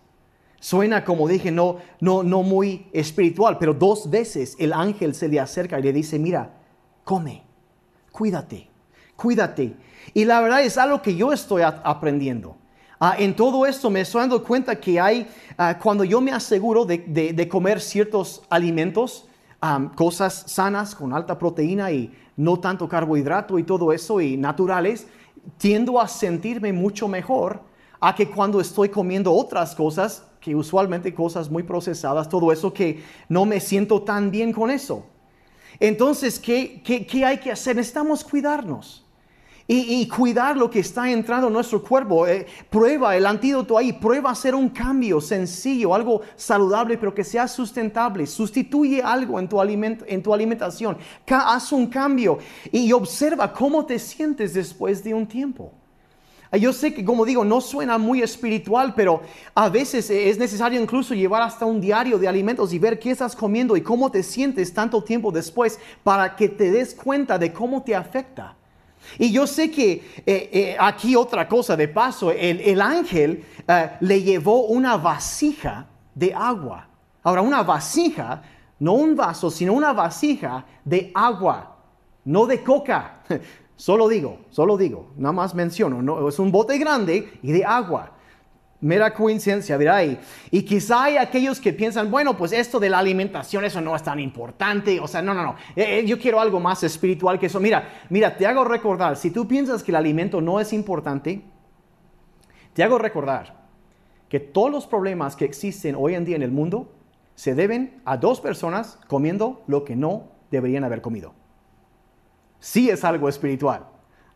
Suena 0.61 1.05
como 1.05 1.27
dije, 1.27 1.51
no, 1.51 1.79
no, 2.01 2.23
no 2.23 2.43
muy 2.43 2.87
espiritual, 2.93 3.59
pero 3.59 3.75
dos 3.75 4.11
veces 4.11 4.55
el 4.59 4.73
ángel 4.73 5.15
se 5.15 5.29
le 5.29 5.41
acerca 5.41 5.81
y 5.81 5.83
le 5.83 5.93
dice, 5.93 6.19
mira, 6.19 6.55
come, 7.05 7.43
cuídate, 8.13 8.69
cuídate. 9.17 9.75
Y 10.15 10.25
la 10.25 10.41
verdad 10.41 10.63
es 10.63 10.79
algo 10.79 11.03
que 11.03 11.17
yo 11.17 11.33
estoy 11.33 11.63
aprendiendo. 11.63 12.57
Ah, 13.05 13.17
en 13.19 13.35
todo 13.35 13.67
esto 13.67 13.91
me 13.91 14.03
estoy 14.03 14.21
dando 14.21 14.45
cuenta 14.45 14.79
que 14.79 15.01
hay, 15.01 15.27
ah, 15.59 15.77
cuando 15.77 16.05
yo 16.05 16.21
me 16.21 16.31
aseguro 16.31 16.85
de, 16.85 17.49
comer 17.51 17.81
ciertos 17.81 18.45
alimentos, 18.49 19.27
cosas 19.97 20.45
sanas 20.47 20.95
con 20.95 21.13
alta 21.13 21.37
proteína 21.37 21.91
y 21.91 22.15
no 22.37 22.61
tanto 22.61 22.89
carbohidrato 22.89 23.59
y 23.59 23.65
todo 23.65 23.93
eso 23.93 24.21
y 24.21 24.37
naturales, 24.37 25.09
tiendo 25.59 26.01
a 26.01 26.07
sentirme 26.07 26.73
mucho 26.73 27.09
mejor 27.09 27.63
a 27.99 28.15
que 28.15 28.31
cuando 28.31 28.61
estoy 28.61 28.89
comiendo 28.89 29.33
otras 29.33 29.75
cosas, 29.75 30.23
que 30.41 30.55
usualmente 30.55 31.13
cosas 31.13 31.51
muy 31.51 31.65
procesadas, 31.65 32.29
todo 32.29 32.53
eso 32.53 32.73
que 32.73 33.03
no 33.29 33.45
me 33.45 33.59
siento 33.59 34.03
tan 34.03 34.31
bien 34.31 34.53
con 34.53 34.71
eso. 34.71 35.07
Entonces, 35.81 36.39
¿qué, 36.39 36.81
qué, 36.85 37.05
qué 37.05 37.25
hay 37.25 37.39
que 37.39 37.51
hacer? 37.51 37.75
Necesitamos 37.75 38.23
cuidarnos. 38.23 39.02
Y, 39.67 40.07
cuidar 40.09 40.57
lo 40.57 40.69
que 40.69 40.81
está 40.81 41.11
entrando 41.11 41.47
en 41.47 41.53
nuestro 41.53 41.83
cuerpo. 41.83 42.27
Eh, 42.27 42.47
prueba 42.69 43.17
el 43.17 43.25
antídoto 43.25 43.79
ahí, 43.79 43.93
prueba 43.93 44.31
hacer 44.31 44.55
un 44.55 44.69
cambio 44.69 45.21
sencillo, 45.21 45.95
algo 45.95 46.21
saludable, 46.37 46.99
pero 46.99 47.15
que 47.15 47.25
sea 47.25 47.49
sustentable. 47.49 48.27
Sustituye 48.27 49.03
algo 49.03 49.39
en 49.39 49.49
tu, 49.49 49.61
en 49.61 50.23
tu 50.23 50.35
alimentación. 50.35 50.99
haz 51.29 51.73
un 51.73 51.87
cambio 51.87 52.39
y 52.71 52.93
observa 52.93 53.53
cómo 53.53 53.87
te 53.87 53.99
sientes 53.99 54.55
después 54.55 55.03
de 55.03 55.15
un 55.15 55.27
tiempo. 55.27 55.73
Ah, 56.55 56.59
yo 56.59 56.71
sé 56.75 56.93
que, 56.93 57.03
como 57.03 57.25
digo, 57.25 57.47
no 57.47 57.63
suena 57.63 57.97
muy 57.97 58.21
espiritual, 58.21 58.93
pero 58.95 59.23
a 59.55 59.71
veces 59.71 60.11
es 60.11 60.39
necesario 60.39 60.79
incluso 60.79 61.15
llevar 61.15 61.41
hasta 61.41 61.65
un 61.65 61.81
diario 61.81 62.19
de 62.19 62.29
alimentos 62.29 62.75
y 62.75 62.79
ver 62.79 62.99
qué 62.99 63.11
estás 63.11 63.35
comiendo 63.35 63.75
y 63.75 63.81
cómo 63.81 64.11
te 64.11 64.23
sientes 64.23 64.75
tanto 64.75 65.03
tiempo 65.03 65.33
después 65.33 65.79
para 66.05 66.37
que 66.37 66.51
te 66.51 66.71
des 66.71 66.95
cuenta 66.95 67.39
de 67.39 67.55
cómo 67.55 67.83
te 67.83 67.97
afecta. 67.97 68.55
Y 69.19 69.33
yo 69.33 69.47
sé 69.47 69.71
que 69.71 69.93
eh, 69.93 70.51
eh, 70.53 70.77
aquí 70.79 71.17
otra 71.17 71.49
cosa 71.49 71.77
de 71.77 71.89
paso, 71.89 72.31
el, 72.31 72.81
ángel 72.81 73.45
eh, 73.67 73.91
le 74.01 74.23
llevó 74.23 74.67
una 74.67 74.97
vasija 74.97 75.87
de 76.15 76.35
agua. 76.35 76.89
Ahora, 77.23 77.43
una 77.43 77.63
vasija, 77.63 78.43
no 78.79 78.95
un 78.95 79.15
vaso, 79.15 79.51
sino 79.51 79.73
una 79.73 79.93
vasija 79.93 80.65
de 80.85 81.11
agua, 81.15 81.77
no 82.25 82.47
de 82.47 82.63
coca. 82.63 83.23
Solo 83.77 84.09
digo, 84.09 84.39
solo 84.51 84.77
digo, 84.77 85.11
nada 85.17 85.33
más 85.33 85.55
menciono, 85.57 86.03
no, 86.03 86.29
es 86.29 86.39
un 86.39 86.53
bote 86.53 86.79
grande 86.79 87.33
y 87.43 87.51
de 87.51 87.65
agua 87.65 88.13
mera 88.83 89.15
coincidencia, 89.15 89.77
verá. 89.79 90.05
Y, 90.05 90.19
y 90.51 90.63
quizá 90.63 91.05
hay 91.05 91.17
aquellos 91.17 91.59
que 91.59 91.73
piensan, 91.73 92.11
bueno, 92.11 92.37
pues 92.37 92.53
esto 92.53 92.79
de 92.79 92.91
la 92.91 92.99
alimentación, 92.99 93.65
eso 93.65 93.81
no 93.81 93.97
es 93.97 94.03
tan 94.03 94.21
importante. 94.21 95.01
O 95.01 95.09
sea, 95.09 95.23
no, 95.23 95.33
no, 95.33 95.43
no. 95.43 95.57
Eh, 95.75 96.01
eh, 96.01 96.07
yo 96.07 96.19
quiero 96.19 96.39
algo 96.41 96.61
más 96.61 96.83
espiritual 96.83 97.39
que 97.39 97.47
eso. 97.47 97.61
Mira, 97.61 97.89
mira, 98.11 98.37
te 98.37 98.47
hago 98.47 98.65
recordar, 98.65 99.17
si 99.17 99.31
tú 99.31 99.49
piensas 99.49 99.83
que 99.83 99.93
el 99.93 99.97
alimento 99.97 100.41
no 100.41 100.61
es 100.61 100.73
importante, 100.73 101.43
te 102.75 102.83
hago 102.83 102.99
recordar 102.99 103.63
que 104.29 104.41
todos 104.41 104.71
los 104.71 104.87
problemas 104.87 105.37
que 105.37 105.45
existen 105.45 105.95
hoy 105.97 106.15
en 106.15 106.25
día 106.25 106.37
en 106.37 106.43
el 106.43 106.51
mundo 106.51 106.93
se 107.35 107.55
deben 107.55 108.01
a 108.05 108.17
dos 108.17 108.41
personas 108.41 108.99
comiendo 109.07 109.63
lo 109.67 109.85
que 109.85 109.97
no 109.97 110.33
deberían 110.51 110.85
haber 110.85 111.01
comido. 111.01 111.35
Sí 112.59 112.91
es 112.91 113.05
algo 113.05 113.29
espiritual. 113.29 113.92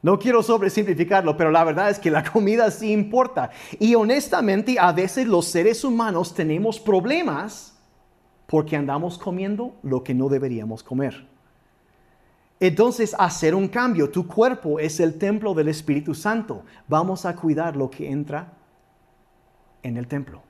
No 0.07 0.21
quiero 0.21 0.40
sobresimplificarlo, 0.40 1.37
pero 1.37 1.51
la 1.51 1.64
verdad 1.64 1.90
es 1.90 1.99
que 1.99 2.12
la 2.12 2.23
comida 2.23 2.71
sí 2.71 2.92
importa. 2.92 3.51
Y 3.81 3.97
honestamente, 3.97 4.77
a 4.79 4.92
veces 4.92 5.27
los 5.27 5.47
seres 5.47 5.83
humanos 5.83 6.33
tenemos 6.33 6.79
problemas 6.79 7.77
porque 8.47 8.77
andamos 8.77 9.19
comiendo 9.19 9.75
lo 9.83 10.05
que 10.05 10.14
no 10.14 10.29
deberíamos 10.29 10.85
comer. 10.85 11.27
Entonces, 12.61 13.16
hacer 13.19 13.53
un 13.53 13.66
cambio. 13.66 14.09
Tu 14.09 14.29
cuerpo 14.29 14.79
es 14.79 15.01
el 15.01 15.19
templo 15.19 15.55
del 15.55 15.66
Espíritu 15.66 16.14
Santo. 16.14 16.62
Vamos 16.87 17.27
a 17.27 17.35
cuidar 17.35 17.75
lo 17.75 17.90
que 17.90 18.09
entra 18.09 18.53
en 19.83 19.97
el 19.97 20.07
templo. 20.07 20.40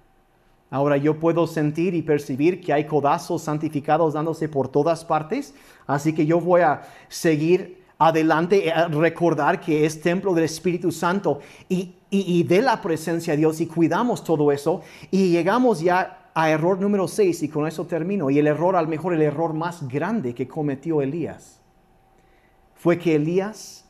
Ahora 0.69 0.99
yo 0.99 1.19
puedo 1.19 1.47
sentir 1.47 1.95
y 1.95 2.03
percibir 2.03 2.61
que 2.61 2.75
hay 2.75 2.87
codazos 2.87 3.45
santificados 3.45 4.12
dándose 4.12 4.51
por 4.51 4.69
todas 4.69 5.03
partes, 5.03 5.55
así 5.87 6.12
que 6.12 6.27
yo 6.27 6.40
voy 6.40 6.61
a 6.61 6.83
seguir 7.09 7.86
adelante, 7.98 8.70
a 8.70 8.88
recordar 8.88 9.61
que 9.61 9.87
es 9.87 10.00
templo 10.00 10.35
del 10.35 10.44
Espíritu 10.44 10.92
Santo 10.92 11.40
y, 11.68 11.94
y, 12.11 12.42
de 12.42 12.62
la 12.62 12.80
presencia 12.82 13.32
de 13.32 13.38
Dios 13.38 13.61
y 13.61 13.66
cuidamos 13.66 14.22
todo 14.22 14.52
eso 14.52 14.82
y 15.11 15.30
llegamos 15.30 15.80
ya 15.80 16.30
a 16.35 16.50
error 16.50 16.78
número 16.78 17.09
6 17.09 17.42
y 17.44 17.48
con 17.48 17.66
eso 17.66 17.87
termino. 17.87 18.28
Y 18.28 18.38
el 18.38 18.46
error, 18.46 18.76
al 18.76 18.88
mejor 18.88 19.14
el 19.14 19.22
error 19.22 19.54
más 19.54 19.88
grande 19.88 20.35
que 20.35 20.46
cometió 20.46 21.00
Elías, 21.00 21.61
fue 22.74 22.98
que 22.98 23.14
Elías 23.16 23.87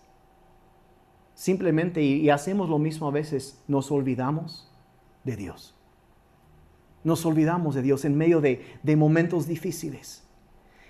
simplemente, 1.35 2.03
y 2.03 2.31
hacemos 2.31 2.69
lo 2.69 2.79
mismo 2.79 3.09
a 3.09 3.11
veces, 3.11 3.63
nos 3.69 3.91
olvidamos 3.91 4.73
de 5.25 5.37
Dios. 5.37 5.75
Nos 7.05 7.27
olvidamos 7.27 7.75
de 7.75 7.83
Dios 7.83 8.05
en 8.05 8.17
medio 8.17 8.41
de, 8.41 8.65
de 8.83 8.97
momentos 8.97 9.47
difíciles. 9.47 10.26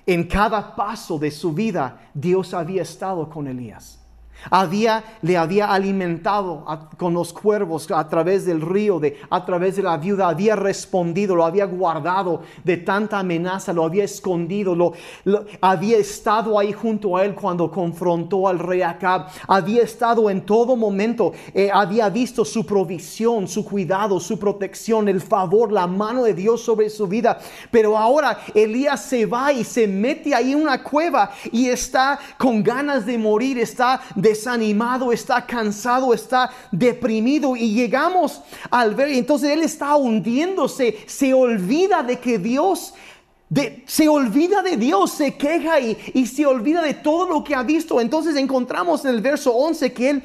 En 0.06 0.28
cada 0.28 0.76
paso 0.76 1.18
de 1.18 1.32
su 1.32 1.52
vida, 1.52 2.10
Dios 2.14 2.54
había 2.54 2.82
estado 2.82 3.28
con 3.28 3.48
Elías. 3.48 4.05
Había, 4.50 5.04
le 5.22 5.36
había 5.36 5.72
alimentado 5.72 6.64
con 6.96 7.14
los 7.14 7.32
cuervos 7.32 7.90
a 7.90 8.08
través 8.08 8.46
del 8.46 8.60
río, 8.60 9.00
de, 9.00 9.18
a 9.30 9.44
través 9.44 9.76
de 9.76 9.82
la 9.82 9.96
viuda, 9.96 10.28
había 10.28 10.56
respondido, 10.56 11.34
lo 11.34 11.44
había 11.44 11.66
guardado 11.66 12.42
de 12.62 12.76
tanta 12.76 13.18
amenaza, 13.18 13.72
lo 13.72 13.84
había 13.84 14.04
escondido, 14.04 14.74
lo, 14.74 14.92
había 15.60 15.98
estado 15.98 16.58
ahí 16.58 16.72
junto 16.72 17.16
a 17.16 17.24
él 17.24 17.34
cuando 17.34 17.70
confrontó 17.70 18.48
al 18.48 18.58
rey 18.58 18.82
Acab, 18.82 19.26
había 19.48 19.82
estado 19.82 20.30
en 20.30 20.42
todo 20.42 20.76
momento, 20.76 21.32
eh, 21.52 21.70
había 21.72 22.08
visto 22.08 22.44
su 22.44 22.64
provisión, 22.64 23.48
su 23.48 23.64
cuidado, 23.64 24.20
su 24.20 24.38
protección, 24.38 25.08
el 25.08 25.20
favor, 25.20 25.72
la 25.72 25.86
mano 25.86 26.24
de 26.24 26.34
Dios 26.34 26.62
sobre 26.62 26.90
su 26.90 27.06
vida. 27.06 27.38
Pero 27.70 27.96
ahora 27.96 28.38
Elías 28.54 29.02
se 29.02 29.26
va 29.26 29.52
y 29.52 29.64
se 29.64 29.86
mete 29.86 30.34
ahí 30.34 30.52
en 30.52 30.60
una 30.60 30.82
cueva 30.82 31.30
y 31.50 31.66
está 31.66 32.18
con 32.38 32.62
ganas 32.62 33.06
de 33.06 33.18
morir, 33.18 33.58
está 33.58 34.00
desanimado, 34.28 35.12
está 35.12 35.46
cansado, 35.46 36.12
está 36.12 36.50
deprimido 36.72 37.54
y 37.54 37.72
llegamos 37.72 38.40
al 38.70 38.94
ver, 38.94 39.08
entonces 39.10 39.50
él 39.50 39.62
está 39.62 39.96
hundiéndose, 39.96 40.98
se 41.06 41.32
olvida 41.32 42.02
de 42.02 42.18
que 42.18 42.38
Dios 42.38 42.94
se 43.86 44.08
olvida 44.08 44.60
de 44.60 44.76
Dios, 44.76 45.12
se 45.12 45.36
queja 45.36 45.78
y, 45.78 45.96
y, 46.14 46.26
se 46.26 46.44
olvida 46.44 46.82
de 46.82 46.94
todo 46.94 47.28
lo 47.28 47.44
que 47.44 47.54
ha 47.54 47.62
visto. 47.62 48.00
Entonces 48.00 48.34
encontramos 48.34 49.04
en 49.04 49.12
el 49.12 49.20
verso 49.20 49.54
11 49.54 49.92
que 49.92 50.10
él 50.10 50.22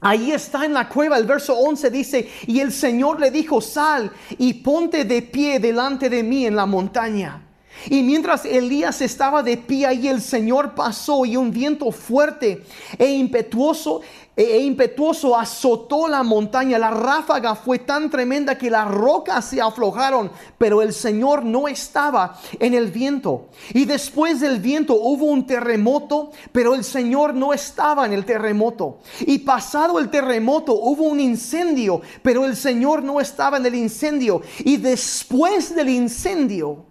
ahí 0.00 0.32
está 0.32 0.64
en 0.64 0.72
la 0.72 0.88
cueva. 0.88 1.18
El 1.18 1.26
verso 1.26 1.54
11 1.54 1.90
dice, 1.90 2.30
y 2.46 2.60
el 2.60 2.72
Señor 2.72 3.20
le 3.20 3.30
dijo, 3.30 3.60
sal 3.60 4.10
y 4.38 4.54
ponte 4.54 5.04
de 5.04 5.20
pie 5.20 5.58
delante 5.60 6.08
de 6.08 6.22
mí 6.22 6.46
en 6.46 6.56
la 6.56 6.64
montaña. 6.64 7.42
Y 7.88 8.02
mientras 8.02 8.44
Elías 8.44 9.00
estaba 9.00 9.42
de 9.42 9.56
pie 9.56 9.86
ahí, 9.86 10.08
el 10.08 10.20
Señor 10.20 10.74
pasó 10.74 11.24
y 11.24 11.36
un 11.36 11.50
viento 11.50 11.90
fuerte 11.92 12.64
e 12.98 13.10
impetuoso 13.10 14.00
e, 14.40 14.56
e 14.56 14.60
impetuoso 14.62 15.36
azotó 15.36 16.08
la 16.08 16.22
montaña. 16.22 16.78
La 16.78 16.90
ráfaga 16.90 17.54
fue 17.54 17.78
tan 17.80 18.08
tremenda 18.08 18.56
que 18.56 18.70
las 18.70 18.88
rocas 18.88 19.44
se 19.44 19.60
aflojaron, 19.60 20.30
pero 20.56 20.80
el 20.80 20.94
Señor 20.94 21.44
no 21.44 21.68
estaba 21.68 22.38
en 22.58 22.72
el 22.72 22.90
viento. 22.90 23.48
Y 23.74 23.84
después 23.84 24.40
del 24.40 24.58
viento 24.58 24.94
hubo 24.94 25.26
un 25.26 25.46
terremoto, 25.46 26.30
pero 26.52 26.74
el 26.74 26.84
Señor 26.84 27.34
no 27.34 27.52
estaba 27.52 28.06
en 28.06 28.14
el 28.14 28.24
terremoto. 28.24 29.00
Y 29.20 29.40
pasado 29.40 29.98
el 29.98 30.08
terremoto 30.08 30.72
hubo 30.72 31.04
un 31.04 31.20
incendio, 31.20 32.00
pero 32.22 32.46
el 32.46 32.56
Señor 32.56 33.02
no 33.02 33.20
estaba 33.20 33.58
en 33.58 33.66
el 33.66 33.74
incendio. 33.74 34.40
Y 34.60 34.78
después 34.78 35.74
del 35.74 35.90
incendio, 35.90 36.86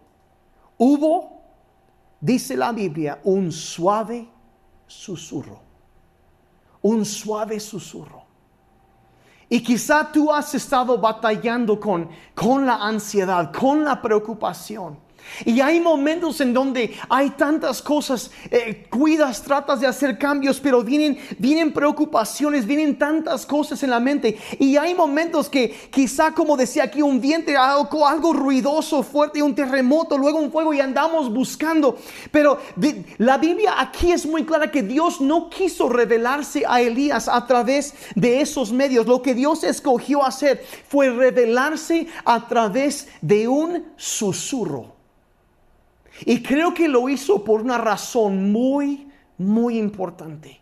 hubo, 0.80 1.44
dice 2.20 2.58
la 2.58 2.72
Biblia, 2.72 3.20
un 3.24 3.52
suave 3.52 4.28
susurro. 4.88 5.62
Un 6.82 7.06
suave 7.06 7.60
susurro. 7.60 8.24
Y 9.50 9.62
quizá 9.62 10.12
tú 10.12 10.32
has 10.32 10.54
estado 10.56 10.98
batallando 10.98 11.80
con, 11.80 12.10
con 12.36 12.65
la 12.65 12.76
ansiedad, 12.76 13.52
con 13.52 13.84
la 13.84 14.02
preocupación. 14.02 14.98
Y 15.45 15.62
hay 15.62 15.79
momentos 15.79 16.41
en 16.41 16.53
donde 16.53 16.95
hay 17.10 17.32
tantas 17.32 17.82
cosas, 17.82 18.32
eh, 18.51 18.86
cuidas, 18.89 19.41
tratas 19.41 19.79
de 19.79 19.88
hacer 19.88 20.17
cambios, 20.17 20.60
pero 20.60 20.84
vienen, 20.84 21.17
vienen 21.38 21.71
preocupaciones, 21.71 22.65
vienen 22.65 22.97
tantas 22.97 23.45
cosas 23.45 23.82
en 23.84 23.89
la 23.89 23.99
mente. 23.99 24.38
Y 24.60 24.77
hay 24.77 24.93
momentos 24.93 25.49
que 25.49 25.69
quizá, 25.91 26.34
como 26.34 26.58
decía 26.58 26.84
aquí, 26.84 27.01
un 27.01 27.21
viento, 27.21 27.51
algo, 27.58 28.08
algo 28.08 28.34
ruidoso, 28.34 29.03
fuerte, 29.03 29.41
un 29.41 29.55
terremoto, 29.55 30.17
luego 30.17 30.39
un 30.39 30.51
fuego 30.51 30.73
y 30.73 30.79
andamos 30.79 31.32
buscando. 31.32 31.97
Pero 32.32 32.60
la 33.17 33.38
Biblia 33.38 33.75
aquí 33.77 34.12
es 34.12 34.25
muy 34.25 34.45
clara 34.45 34.71
que 34.71 34.84
Dios 34.84 35.21
no 35.21 35.49
quiso 35.49 35.89
revelarse 35.89 36.63
a 36.67 36.82
Elías 36.82 37.27
a 37.27 37.45
través 37.45 37.93
de 38.15 38.41
esos 38.41 38.71
medios. 38.71 39.08
Lo 39.08 39.21
que 39.21 39.34
Dios 39.34 39.63
escogió 39.63 40.23
hacer 40.25 40.63
fue 40.88 41.10
revelarse 41.10 42.08
a 42.25 42.47
través 42.47 43.08
de 43.21 43.47
un 43.47 43.86
susurro. 43.95 44.98
Y 46.25 46.41
creo 46.43 46.73
que 46.73 46.88
lo 46.88 47.08
hizo 47.10 47.43
por 47.43 47.62
una 47.62 47.77
razón 47.77 48.51
muy, 48.51 49.08
muy 49.38 49.77
importante. 49.77 50.60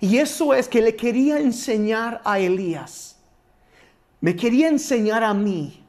Y 0.00 0.18
eso 0.18 0.52
es 0.54 0.68
que 0.68 0.82
le 0.82 0.94
quería 0.94 1.38
enseñar 1.38 2.20
a 2.24 2.38
Elías. 2.38 3.18
Me 4.20 4.36
quería 4.36 4.68
enseñar 4.68 5.24
a 5.24 5.32
mí. 5.32 5.82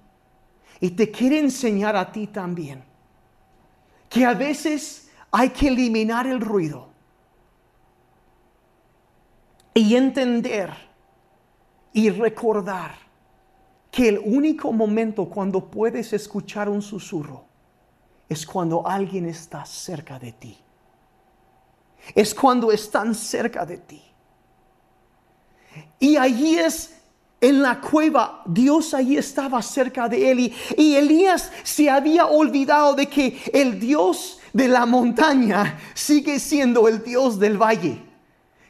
Y 0.80 0.92
te 0.92 1.12
quiere 1.12 1.40
enseñar 1.40 1.96
a 1.96 2.12
ti 2.12 2.28
también. 2.28 2.84
Que 4.08 4.26
a 4.26 4.34
veces 4.34 5.10
hay 5.32 5.50
que 5.50 5.68
eliminar 5.68 6.26
el 6.26 6.40
ruido. 6.40 6.88
Y 9.74 9.96
entender 9.96 10.72
y 11.92 12.10
recordar 12.10 12.96
que 13.92 14.10
el 14.10 14.20
único 14.20 14.72
momento 14.72 15.26
cuando 15.30 15.70
puedes 15.70 16.14
escuchar 16.14 16.70
un 16.70 16.82
susurro 16.82 17.49
es 18.30 18.46
cuando 18.46 18.88
alguien 18.88 19.26
está 19.26 19.66
cerca 19.66 20.20
de 20.20 20.32
ti. 20.32 20.58
Es 22.16 22.34
cuando 22.34 22.72
están 22.72 23.16
cerca 23.16 23.66
de 23.66 23.78
ti. 23.80 24.02
Y 26.00 26.16
allí 26.16 26.58
es 26.58 26.96
en 27.42 27.62
la 27.62 27.82
cueva, 27.82 28.44
Dios 28.46 28.94
allí 28.94 29.18
estaba 29.18 29.62
cerca 29.62 30.08
de 30.08 30.32
él 30.32 30.40
y, 30.42 30.54
y, 30.78 30.96
Elías 30.96 31.52
se 31.64 31.90
había 31.90 32.26
olvidado 32.26 32.96
de 32.96 33.08
que 33.08 33.40
el 33.54 33.80
Dios 33.80 34.40
de 34.52 34.68
la 34.68 34.86
montaña 34.86 35.80
sigue 35.94 36.38
siendo 36.38 36.88
el 36.90 37.02
Dios 37.02 37.40
del 37.40 37.58
valle 37.58 38.09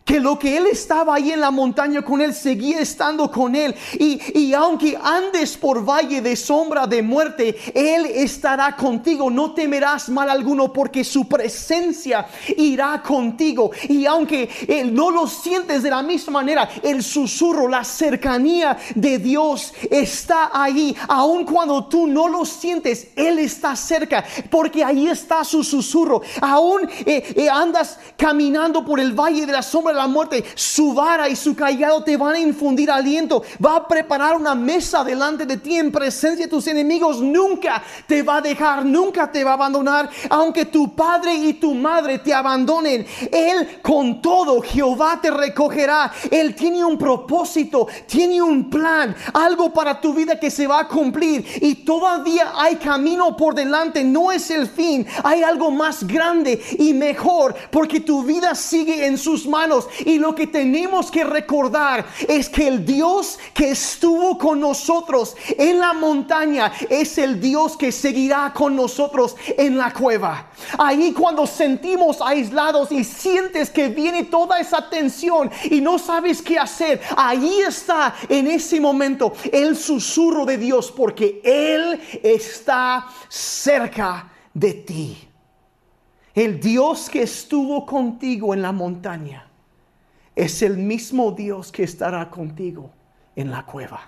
que 0.10 0.19
lo 0.19 0.39
que 0.39 0.58
Él 0.58 0.65
estaba 0.65 1.13
ahí 1.13 1.32
en 1.32 1.39
la 1.39 1.52
montaña 1.52 2.02
con 2.02 2.19
Él, 2.19 2.34
seguía 2.34 2.80
estando 2.80 3.30
con 3.30 3.54
Él. 3.54 3.76
Y, 4.00 4.19
y, 4.34 4.56
aunque 4.56 4.98
andes 5.00 5.56
por 5.56 5.88
valle 5.88 6.19
de 6.19 6.36
sombra 6.36 6.88
de 6.88 7.04
muerte, 7.04 7.56
Él 7.76 8.08
estará 8.08 8.76
contigo. 8.76 9.30
No 9.30 9.52
temerás 9.52 10.10
mal 10.10 10.28
alguno 10.28 10.74
porque 10.74 11.04
su 11.04 11.28
presencia 11.28 12.26
irá 12.58 13.04
contigo. 13.04 13.69
Y 13.88 14.08
aunque 14.08 14.50
Él 14.67 14.95
no 14.95 15.12
lo 15.12 15.28
sientes 15.28 15.84
de 15.84 15.91
la 15.91 16.02
misma 16.02 16.39
manera, 16.39 16.67
el 16.82 17.04
susurro, 17.04 17.67
la 17.67 17.84
cercanía 17.84 18.80
de 18.95 19.19
Dios 19.19 19.72
está 19.91 20.50
ahí. 20.52 20.98
Aun 21.08 21.45
cuando 21.45 21.86
tú 21.86 22.08
no 22.08 22.28
lo 22.28 22.45
sientes, 22.45 23.10
Él 23.15 23.38
está 23.38 23.76
cerca 23.76 24.26
porque 24.50 24.84
ahí 24.84 25.08
está 25.08 25.43
su 25.43 25.63
susurro. 25.63 26.24
Aún 26.41 26.89
eh, 27.06 27.32
eh, 27.36 27.48
andas 27.48 28.00
caminando 28.17 28.84
por 28.84 29.00
el 29.00 29.13
valle 29.13 29.45
de 29.45 29.52
la 29.52 29.62
sombra 29.62 29.98
la 29.99 30.07
muerte, 30.07 30.43
su 30.55 30.93
vara 30.93 31.29
y 31.29 31.35
su 31.35 31.55
callado 31.55 32.03
te 32.03 32.17
van 32.17 32.35
a 32.35 32.39
infundir 32.39 32.89
aliento. 32.89 33.43
Va 33.63 33.75
a 33.75 33.88
preparar 33.88 34.35
una 34.35 34.55
mesa 34.55 35.03
delante 35.03 35.45
de 35.45 35.57
ti 35.57 35.75
en 35.75 35.91
presencia 35.91 36.45
de 36.45 36.49
tus 36.49 36.67
enemigos. 36.67 37.21
Nunca 37.21 37.83
te 38.07 38.23
va 38.23 38.38
a 38.38 38.41
dejar, 38.41 38.85
nunca 38.85 39.31
te 39.31 39.43
va 39.43 39.51
a 39.51 39.55
abandonar. 39.55 40.09
Aunque 40.29 40.65
tu 40.65 40.95
padre 40.95 41.33
y 41.33 41.53
tu 41.53 41.73
madre 41.73 42.19
te 42.19 42.33
abandonen, 42.33 43.05
Él 43.31 43.79
con 43.81 44.21
todo, 44.21 44.62
Jehová 44.62 45.19
te 45.21 45.31
recogerá. 45.31 46.12
Él 46.31 46.55
tiene 46.55 46.83
un 46.85 46.97
propósito, 46.97 47.88
tiene 48.05 48.41
un 48.41 48.69
plan, 48.69 49.15
algo 49.33 49.73
para 49.73 49.99
tu 49.99 50.13
vida 50.13 50.39
que 50.39 50.49
se 50.49 50.65
va 50.65 50.79
a 50.79 50.88
cumplir. 50.88 51.45
Y 51.62 51.75
todavía 51.75 52.53
hay 52.55 52.77
camino 52.77 53.35
por 53.35 53.53
delante, 53.53 54.03
no 54.03 54.31
es 54.31 54.49
el 54.49 54.67
fin. 54.67 55.05
Hay 55.23 55.43
algo 55.43 55.71
más 55.71 56.07
grande 56.07 56.62
y 56.77 56.93
mejor 56.93 57.55
porque 57.69 57.99
tu 57.99 58.23
vida 58.23 58.55
sigue 58.55 59.05
en 59.05 59.17
sus 59.17 59.45
manos 59.45 59.88
Y 60.06 60.17
lo 60.17 60.36
que 60.36 60.47
tenemos 60.47 61.12
que 61.12 61.23
recordar 61.23 62.06
es 62.28 62.49
que 62.49 62.67
el 62.67 62.86
Dios 62.86 63.39
que 63.54 63.71
estuvo 63.71 64.38
con 64.38 64.60
nosotros 64.60 65.36
en 65.58 65.80
la 65.80 65.93
montaña 65.93 66.71
es 66.89 67.17
el 67.17 67.39
Dios 67.39 67.78
que 67.78 67.91
seguirá 67.91 68.54
con 68.54 68.75
nosotros 68.75 69.36
en 69.58 69.78
la 69.78 69.93
cueva. 69.93 70.49
Ahí 70.78 71.13
cuando 71.13 71.45
sentimos 71.47 72.21
aislados 72.21 72.91
y 72.91 73.04
sientes 73.04 73.69
que 73.69 73.89
viene 73.89 74.25
toda 74.25 74.60
esa 74.60 74.89
tensión 74.89 75.49
y 75.69 75.82
no 75.82 75.97
sabes 75.99 76.41
qué 76.41 76.58
hacer, 76.58 77.02
ahí 77.15 77.62
está 77.67 78.15
en 78.28 78.47
ese 78.47 78.80
momento 78.80 79.34
el 79.52 79.75
susurro 79.75 80.45
de 80.45 80.58
Dios 80.58 80.91
porque 80.91 81.41
Él 81.43 81.99
está 82.23 83.08
cerca 83.28 84.30
de 84.54 84.73
ti. 84.73 85.17
El 86.34 86.60
Dios 86.60 87.10
que 87.10 87.23
estuvo 87.23 87.86
contigo 87.86 88.54
en 88.54 88.62
la 88.62 88.71
montaña 88.71 89.48
es 90.39 90.62
el 90.62 90.78
mismo 90.78 91.34
Dios 91.34 91.69
que 91.69 91.84
estará 91.84 92.30
contigo 92.30 92.91
en 93.36 93.52
la 93.52 93.65
cueva. 93.65 93.99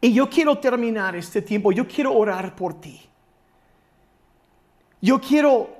Y 0.00 0.12
yo 0.12 0.28
quiero 0.28 0.58
terminar 0.58 1.14
este 1.14 1.42
tiempo, 1.42 1.70
yo 1.70 1.86
quiero 1.86 2.12
orar 2.12 2.56
por 2.56 2.80
ti. 2.80 3.00
Yo 5.00 5.20
quiero, 5.20 5.70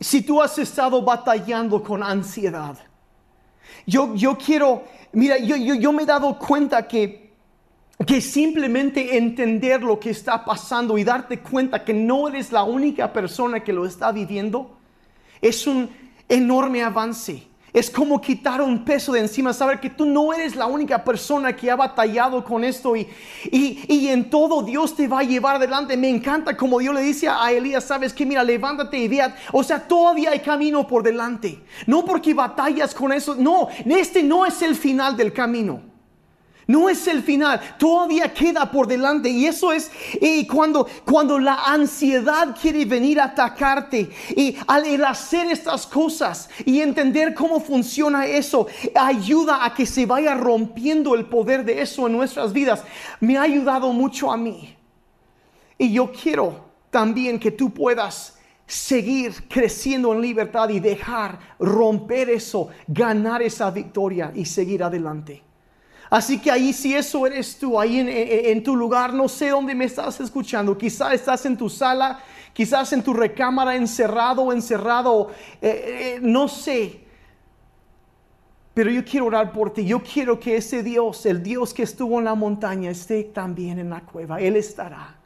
si 0.00 0.22
tú 0.22 0.40
has 0.40 0.56
estado 0.58 1.02
batallando 1.02 1.82
con 1.82 2.02
ansiedad, 2.02 2.78
yo, 3.86 4.14
yo 4.14 4.38
quiero, 4.38 4.84
mira, 5.12 5.36
yo, 5.36 5.56
yo, 5.56 5.74
yo 5.74 5.92
me 5.92 6.04
he 6.04 6.06
dado 6.06 6.38
cuenta 6.38 6.88
que 6.88 7.28
que 8.06 8.22
simplemente 8.22 9.18
entender 9.18 9.82
lo 9.82 10.00
que 10.00 10.08
está 10.08 10.42
pasando 10.42 10.96
y 10.96 11.04
darte 11.04 11.40
cuenta 11.40 11.84
que 11.84 11.92
no 11.92 12.28
eres 12.28 12.50
la 12.50 12.62
única 12.62 13.12
persona 13.12 13.60
que 13.60 13.74
lo 13.74 13.84
está 13.84 14.10
viviendo, 14.10 14.78
es 15.42 15.66
un 15.66 15.90
enorme 16.30 16.82
avance. 16.82 17.50
Es 17.72 17.88
como 17.88 18.20
quitar 18.20 18.60
un 18.60 18.84
peso 18.84 19.12
de 19.12 19.20
encima, 19.20 19.52
saber 19.52 19.78
que 19.78 19.90
tú 19.90 20.04
no 20.04 20.32
eres 20.32 20.56
la 20.56 20.66
única 20.66 21.04
persona 21.04 21.54
que 21.54 21.70
ha 21.70 21.76
batallado 21.76 22.42
con 22.42 22.64
esto 22.64 22.96
y, 22.96 23.06
y, 23.44 24.08
en 24.08 24.28
todo 24.28 24.62
Dios 24.62 24.96
te 24.96 25.06
va 25.06 25.20
a 25.20 25.22
llevar 25.22 25.56
adelante. 25.56 25.96
Me 25.96 26.08
encanta 26.08 26.56
como 26.56 26.80
Dios 26.80 26.92
le 26.92 27.02
dice 27.02 27.28
a 27.28 27.52
Elías, 27.52 27.84
sabes 27.84 28.12
que 28.12 28.26
mira, 28.26 28.42
levántate 28.42 28.98
y 28.98 29.06
vea, 29.06 29.36
o 29.52 29.62
sea, 29.62 29.86
todavía 29.86 30.30
hay 30.30 30.40
camino 30.40 30.84
por 30.84 31.04
delante. 31.04 31.62
No 31.86 32.04
porque 32.04 32.34
batallas 32.34 32.92
con 32.92 33.12
eso, 33.12 33.36
no, 33.36 33.68
este 33.86 34.24
no 34.24 34.44
es 34.46 34.62
el 34.62 34.74
final 34.74 35.16
del 35.16 35.32
camino. 35.32 35.89
No 36.70 36.88
es 36.88 37.08
el 37.08 37.24
final, 37.24 37.60
todavía 37.80 38.32
queda 38.32 38.70
por 38.70 38.86
delante. 38.86 39.28
Y 39.28 39.44
eso 39.44 39.72
es 39.72 39.90
y 40.20 40.46
cuando, 40.46 40.86
cuando 41.04 41.36
la 41.36 41.64
ansiedad 41.64 42.56
quiere 42.60 42.84
venir 42.84 43.18
a 43.20 43.24
atacarte. 43.24 44.08
Y 44.36 44.56
al 44.68 45.04
hacer 45.04 45.50
estas 45.50 45.84
cosas 45.84 46.48
y 46.64 46.80
entender 46.80 47.34
cómo 47.34 47.58
funciona 47.58 48.24
eso, 48.24 48.68
ayuda 48.94 49.64
a 49.64 49.74
que 49.74 49.84
se 49.84 50.06
vaya 50.06 50.34
rompiendo 50.34 51.16
el 51.16 51.26
poder 51.26 51.64
de 51.64 51.82
eso 51.82 52.06
en 52.06 52.12
nuestras 52.12 52.52
vidas. 52.52 52.84
Me 53.18 53.36
ha 53.36 53.42
ayudado 53.42 53.92
mucho 53.92 54.30
a 54.30 54.36
mí. 54.36 54.76
Y 55.76 55.92
yo 55.92 56.12
quiero 56.12 56.66
también 56.90 57.40
que 57.40 57.50
tú 57.50 57.70
puedas 57.70 58.38
seguir 58.64 59.48
creciendo 59.48 60.12
en 60.12 60.20
libertad 60.20 60.68
y 60.68 60.78
dejar 60.78 61.36
romper 61.58 62.30
eso, 62.30 62.68
ganar 62.86 63.42
esa 63.42 63.72
victoria 63.72 64.30
y 64.36 64.44
seguir 64.44 64.84
adelante. 64.84 65.49
Así 66.10 66.40
que 66.40 66.50
ahí 66.50 66.72
si 66.72 66.92
eso 66.92 67.24
eres 67.24 67.56
tú, 67.56 67.78
ahí 67.78 68.00
en, 68.00 68.62
tu 68.64 68.74
lugar, 68.74 69.14
no 69.14 69.28
sé 69.28 69.50
dónde 69.50 69.76
me 69.76 69.84
estás 69.84 70.18
escuchando, 70.18 70.76
quizás 70.76 71.12
estás 71.12 71.46
en 71.46 71.56
tu 71.56 71.70
sala, 71.70 72.18
quizás 72.52 72.92
en 72.92 73.04
tu 73.04 73.14
recámara 73.14 73.76
encerrado 73.76 74.42
o 74.42 74.52
encerrado, 74.52 75.30
eh, 75.62 76.16
eh, 76.16 76.18
no 76.20 76.48
sé. 76.48 77.04
Pero 78.74 78.90
yo 78.90 79.04
quiero 79.04 79.26
orar 79.26 79.52
por 79.52 79.72
ti, 79.72 79.84
yo 79.84 80.02
quiero 80.02 80.40
que 80.40 80.56
ese 80.56 80.82
Dios, 80.82 81.26
el 81.26 81.44
Dios 81.44 81.72
que 81.72 81.84
estuvo 81.84 82.18
en 82.18 82.24
la 82.24 82.34
montaña, 82.34 82.90
esté 82.90 83.22
también 83.22 83.78
en 83.78 83.90
la 83.90 84.00
cueva, 84.00 84.40
Él 84.40 84.56
estará, 84.56 85.16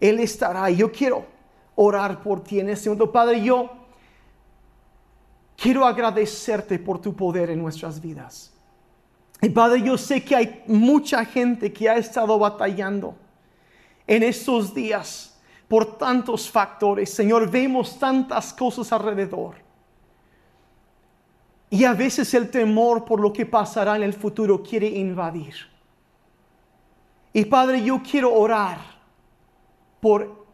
Él 0.00 0.20
estará. 0.20 0.70
Yo 0.70 0.90
quiero 0.90 1.26
orar 1.74 2.22
por 2.22 2.42
ti 2.42 2.60
en 2.60 2.70
este 2.70 2.88
momento, 2.88 3.12
Padre, 3.12 3.42
yo 3.42 3.70
quiero 5.54 5.84
agradecerte 5.84 6.78
por 6.78 6.98
tu 6.98 7.14
poder 7.14 7.50
en 7.50 7.60
nuestras 7.60 8.00
vidas. 8.00 8.53
Y 9.40 9.48
Padre, 9.50 9.82
yo 9.82 9.98
sé 9.98 10.24
que 10.24 10.36
hay 10.36 10.62
mucha 10.66 11.24
gente 11.24 11.72
que 11.72 11.88
ha 11.88 11.96
estado 11.96 12.38
batallando 12.38 13.14
en 14.06 14.22
estos 14.22 14.74
días 14.74 15.38
por 15.68 15.98
tantos 15.98 16.50
factores. 16.50 17.10
Señor, 17.10 17.50
vemos 17.50 17.98
tantas 17.98 18.52
cosas 18.52 18.92
alrededor. 18.92 19.56
Y 21.70 21.84
a 21.84 21.92
veces 21.92 22.32
el 22.34 22.50
temor 22.50 23.04
por 23.04 23.20
lo 23.20 23.32
que 23.32 23.46
pasará 23.46 23.96
en 23.96 24.04
el 24.04 24.12
futuro 24.12 24.62
quiere 24.62 24.86
invadir. 24.86 25.54
Y 27.32 27.44
Padre, 27.46 27.82
yo 27.82 28.00
quiero 28.00 28.32
orar 28.32 28.78
por 30.00 30.46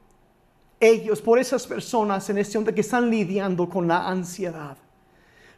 ellos, 0.80 1.20
por 1.20 1.38
esas 1.38 1.66
personas 1.66 2.30
en 2.30 2.38
este 2.38 2.56
momento 2.56 2.74
que 2.74 2.80
están 2.80 3.10
lidiando 3.10 3.68
con 3.68 3.86
la 3.86 4.08
ansiedad. 4.08 4.78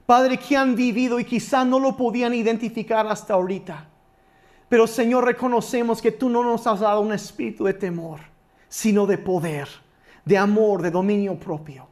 Padre, 0.07 0.37
que 0.39 0.57
han 0.57 0.75
vivido 0.75 1.21
y 1.21 1.25
quizá 1.25 1.65
no 1.65 1.79
lo 1.79 1.97
podían 1.97 2.35
identificar 2.35 3.07
hasta 3.07 3.35
ahorita. 3.35 3.89
Pero 4.69 4.87
Señor, 4.87 5.25
reconocemos 5.25 6.03
que 6.03 6.13
tú 6.13 6.29
no 6.29 6.43
nos 6.43 6.67
has 6.67 6.81
dado 6.81 7.01
un 7.01 7.13
espíritu 7.13 7.65
de 7.65 7.75
temor, 7.75 8.21
sino 8.69 9.07
de 9.07 9.19
poder, 9.19 9.69
de 10.25 10.39
amor, 10.39 10.83
de 10.83 10.91
dominio 10.91 11.39
propio. 11.39 11.87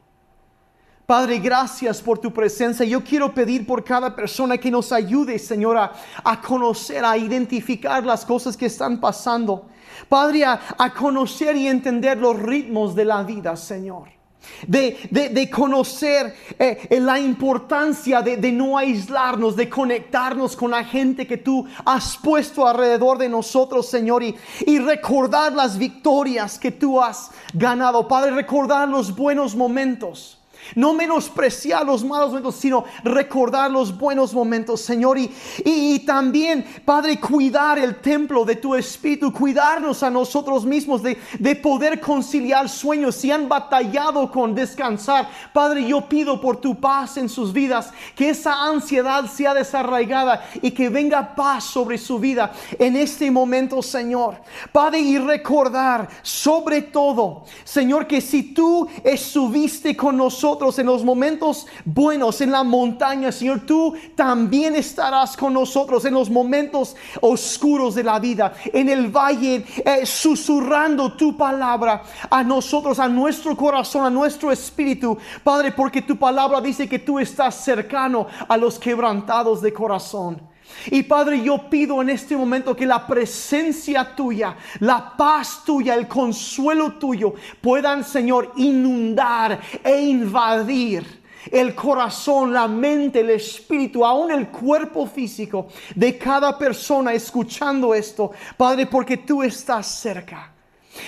Padre, 1.05 1.39
gracias 1.39 2.01
por 2.01 2.19
tu 2.19 2.33
presencia. 2.33 2.85
Yo 2.85 3.03
quiero 3.03 3.33
pedir 3.33 3.65
por 3.67 3.83
cada 3.83 4.15
persona 4.15 4.57
que 4.57 4.71
nos 4.71 4.91
ayude, 4.91 5.37
Señor, 5.39 5.77
a, 5.77 6.41
conocer, 6.41 7.03
a 7.03 7.17
identificar 7.17 8.05
las 8.05 8.25
cosas 8.25 8.55
que 8.55 8.65
están 8.65 8.99
pasando. 8.99 9.67
Padre, 10.07 10.45
a 10.45 10.93
conocer 10.97 11.55
y 11.57 11.67
entender 11.67 12.17
los 12.17 12.39
ritmos 12.39 12.95
de 12.95 13.05
la 13.05 13.23
vida, 13.23 13.55
Señor 13.57 14.20
de, 14.67 15.49
conocer 15.49 16.35
eh, 16.57 16.87
la 16.99 17.19
importancia 17.19 18.21
de, 18.21 18.51
no 18.51 18.77
aislarnos, 18.77 19.55
de 19.55 19.69
conectarnos 19.69 20.55
con 20.55 20.71
la 20.71 20.83
gente 20.83 21.27
que 21.27 21.37
tú 21.37 21.65
has 21.85 22.17
puesto 22.17 22.67
alrededor 22.67 23.17
de 23.17 23.29
nosotros, 23.29 23.87
Señor, 23.87 24.23
y, 24.23 24.35
y 24.65 24.79
recordar 24.79 25.53
las 25.53 25.77
victorias 25.77 26.59
que 26.59 26.71
tú 26.71 27.01
has 27.01 27.31
ganado, 27.53 28.07
Padre, 28.07 28.31
recordar 28.31 28.87
los 28.89 29.15
buenos 29.15 29.55
momentos. 29.55 30.40
No 30.75 30.93
menospreciar 30.93 31.85
los 31.85 32.03
malos 32.03 32.29
momentos, 32.29 32.55
sino 32.55 32.85
recordar 33.03 33.71
los 33.71 33.97
buenos 33.97 34.33
momentos, 34.33 34.81
Señor. 34.81 35.17
Y, 35.17 35.31
y, 35.63 35.99
también, 35.99 36.65
Padre, 36.85 37.19
cuidar 37.19 37.79
el 37.79 37.99
templo 38.01 38.45
de 38.45 38.55
tu 38.55 38.75
Espíritu, 38.75 39.31
cuidarnos 39.31 40.03
a 40.03 40.09
nosotros 40.09 40.65
mismos 40.65 41.03
de, 41.03 41.17
de 41.39 41.55
poder 41.55 41.99
conciliar 41.99 42.69
sueños. 42.69 43.15
Si 43.15 43.31
han 43.31 43.47
batallado 43.49 44.31
con 44.31 44.55
descansar, 44.55 45.29
Padre, 45.53 45.85
yo 45.85 46.01
pido 46.07 46.39
por 46.39 46.57
tu 46.57 46.79
paz 46.79 47.17
en 47.17 47.29
sus 47.29 47.51
vidas, 47.53 47.91
que 48.15 48.29
esa 48.29 48.63
ansiedad 48.63 49.25
sea 49.25 49.53
desarraigada 49.53 50.43
y 50.61 50.71
que 50.71 50.89
venga 50.89 51.35
paz 51.35 51.65
sobre 51.65 51.97
su 51.97 52.19
vida 52.19 52.51
en 52.77 52.95
este 52.95 53.29
momento, 53.29 53.81
Señor. 53.81 54.37
Padre, 54.71 54.99
y 54.99 55.17
recordar 55.17 56.07
sobre 56.21 56.81
todo, 56.81 57.43
Señor, 57.63 58.07
que 58.07 58.21
si 58.21 58.53
tú 58.53 58.87
estuviste 59.03 59.95
con 59.95 60.17
en 60.61 60.85
los 60.85 61.03
momentos 61.03 61.65
buenos, 61.83 62.39
en 62.39 62.51
la 62.51 62.63
montaña, 62.63 63.31
Señor, 63.31 63.61
tú 63.61 63.95
también 64.15 64.75
estarás 64.75 65.35
con 65.35 65.55
nosotros 65.55 66.05
en 66.05 66.13
los 66.13 66.29
momentos 66.29 66.95
oscuros 67.19 67.95
de 67.95 68.03
la 68.03 68.19
vida, 68.19 68.53
en 68.65 68.87
el 68.87 69.09
valle, 69.09 69.65
eh, 69.83 70.05
susurrando 70.05 71.13
tu 71.13 71.35
palabra 71.35 72.03
a 72.29 72.43
nosotros, 72.43 72.99
a 72.99 73.07
nuestro 73.07 73.57
corazón, 73.57 74.05
a 74.05 74.09
nuestro 74.11 74.51
espíritu, 74.51 75.17
Padre, 75.43 75.71
porque 75.71 76.03
tu 76.03 76.15
palabra 76.15 76.61
dice 76.61 76.87
que 76.87 76.99
tú 76.99 77.17
estás 77.17 77.55
cercano 77.55 78.27
a 78.47 78.55
los 78.55 78.77
quebrantados 78.77 79.61
de 79.63 79.73
corazón. 79.73 80.50
Y 80.87 81.03
Padre, 81.03 81.41
yo 81.41 81.69
pido 81.69 82.01
en 82.01 82.09
este 82.09 82.35
momento 82.35 82.75
que 82.75 82.85
la 82.85 83.05
presencia 83.05 84.15
tuya, 84.15 84.55
la 84.79 85.15
paz 85.15 85.63
tuya, 85.65 85.95
el 85.95 86.07
consuelo 86.07 86.93
tuyo 86.93 87.33
puedan, 87.61 88.03
Señor, 88.03 88.53
inundar 88.55 89.59
e 89.83 90.01
invadir 90.01 91.21
el 91.49 91.73
corazón, 91.73 92.53
la 92.53 92.67
mente, 92.67 93.21
el 93.21 93.31
espíritu, 93.31 94.05
aún 94.05 94.31
el 94.31 94.49
cuerpo 94.49 95.07
físico 95.07 95.67
de 95.95 96.17
cada 96.17 96.57
persona 96.57 97.13
escuchando 97.13 97.93
esto, 97.93 98.31
Padre, 98.57 98.85
porque 98.85 99.17
tú 99.17 99.41
estás 99.41 99.87
cerca. 99.87 100.53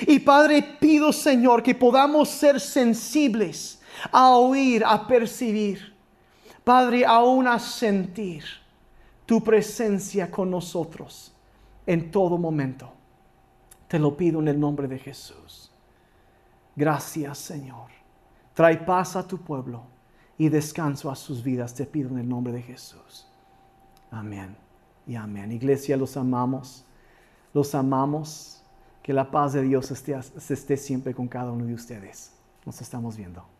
Y 0.07 0.19
Padre, 0.19 0.77
pido, 0.79 1.11
Señor, 1.11 1.61
que 1.61 1.75
podamos 1.75 2.29
ser 2.29 2.59
sensibles 2.59 3.79
a 4.11 4.29
oír, 4.31 4.83
a 4.85 5.05
percibir, 5.05 5.93
Padre, 6.63 7.05
aún 7.05 7.47
a 7.47 7.59
sentir 7.59 8.62
tu 9.25 9.43
presencia 9.43 10.29
con 10.29 10.51
nosotros 10.51 11.33
en 11.85 12.11
todo 12.11 12.37
momento. 12.37 12.91
Te 13.87 13.99
lo 13.99 14.15
pido 14.17 14.39
en 14.39 14.47
el 14.47 14.59
nombre 14.59 14.87
de 14.87 14.99
Jesús. 14.99 15.71
Gracias 16.75 17.37
Señor. 17.37 17.91
Trae 18.53 18.77
paz 18.77 19.15
a 19.15 19.27
tu 19.27 19.37
pueblo 19.37 19.83
y 20.37 20.49
descanso 20.49 21.09
a 21.09 21.15
sus 21.15 21.43
vidas. 21.43 21.73
Te 21.73 21.85
pido 21.85 22.09
en 22.09 22.19
el 22.19 22.29
nombre 22.29 22.53
de 22.53 22.61
Jesús. 22.61 23.27
Amén 24.11 24.55
y 25.07 25.15
amén. 25.15 25.51
Iglesia, 25.51 25.97
los 25.97 26.17
amamos. 26.17 26.85
Los 27.53 27.75
amamos. 27.75 28.61
Que 29.01 29.11
la 29.11 29.29
paz 29.29 29.53
de 29.53 29.61
Dios 29.61 29.91
esté, 29.91 30.15
esté 30.15 30.77
siempre 30.77 31.13
con 31.13 31.27
cada 31.27 31.51
uno 31.51 31.65
de 31.65 31.73
ustedes. 31.73 32.31
Nos 32.65 32.81
estamos 32.81 33.17
viendo. 33.17 33.52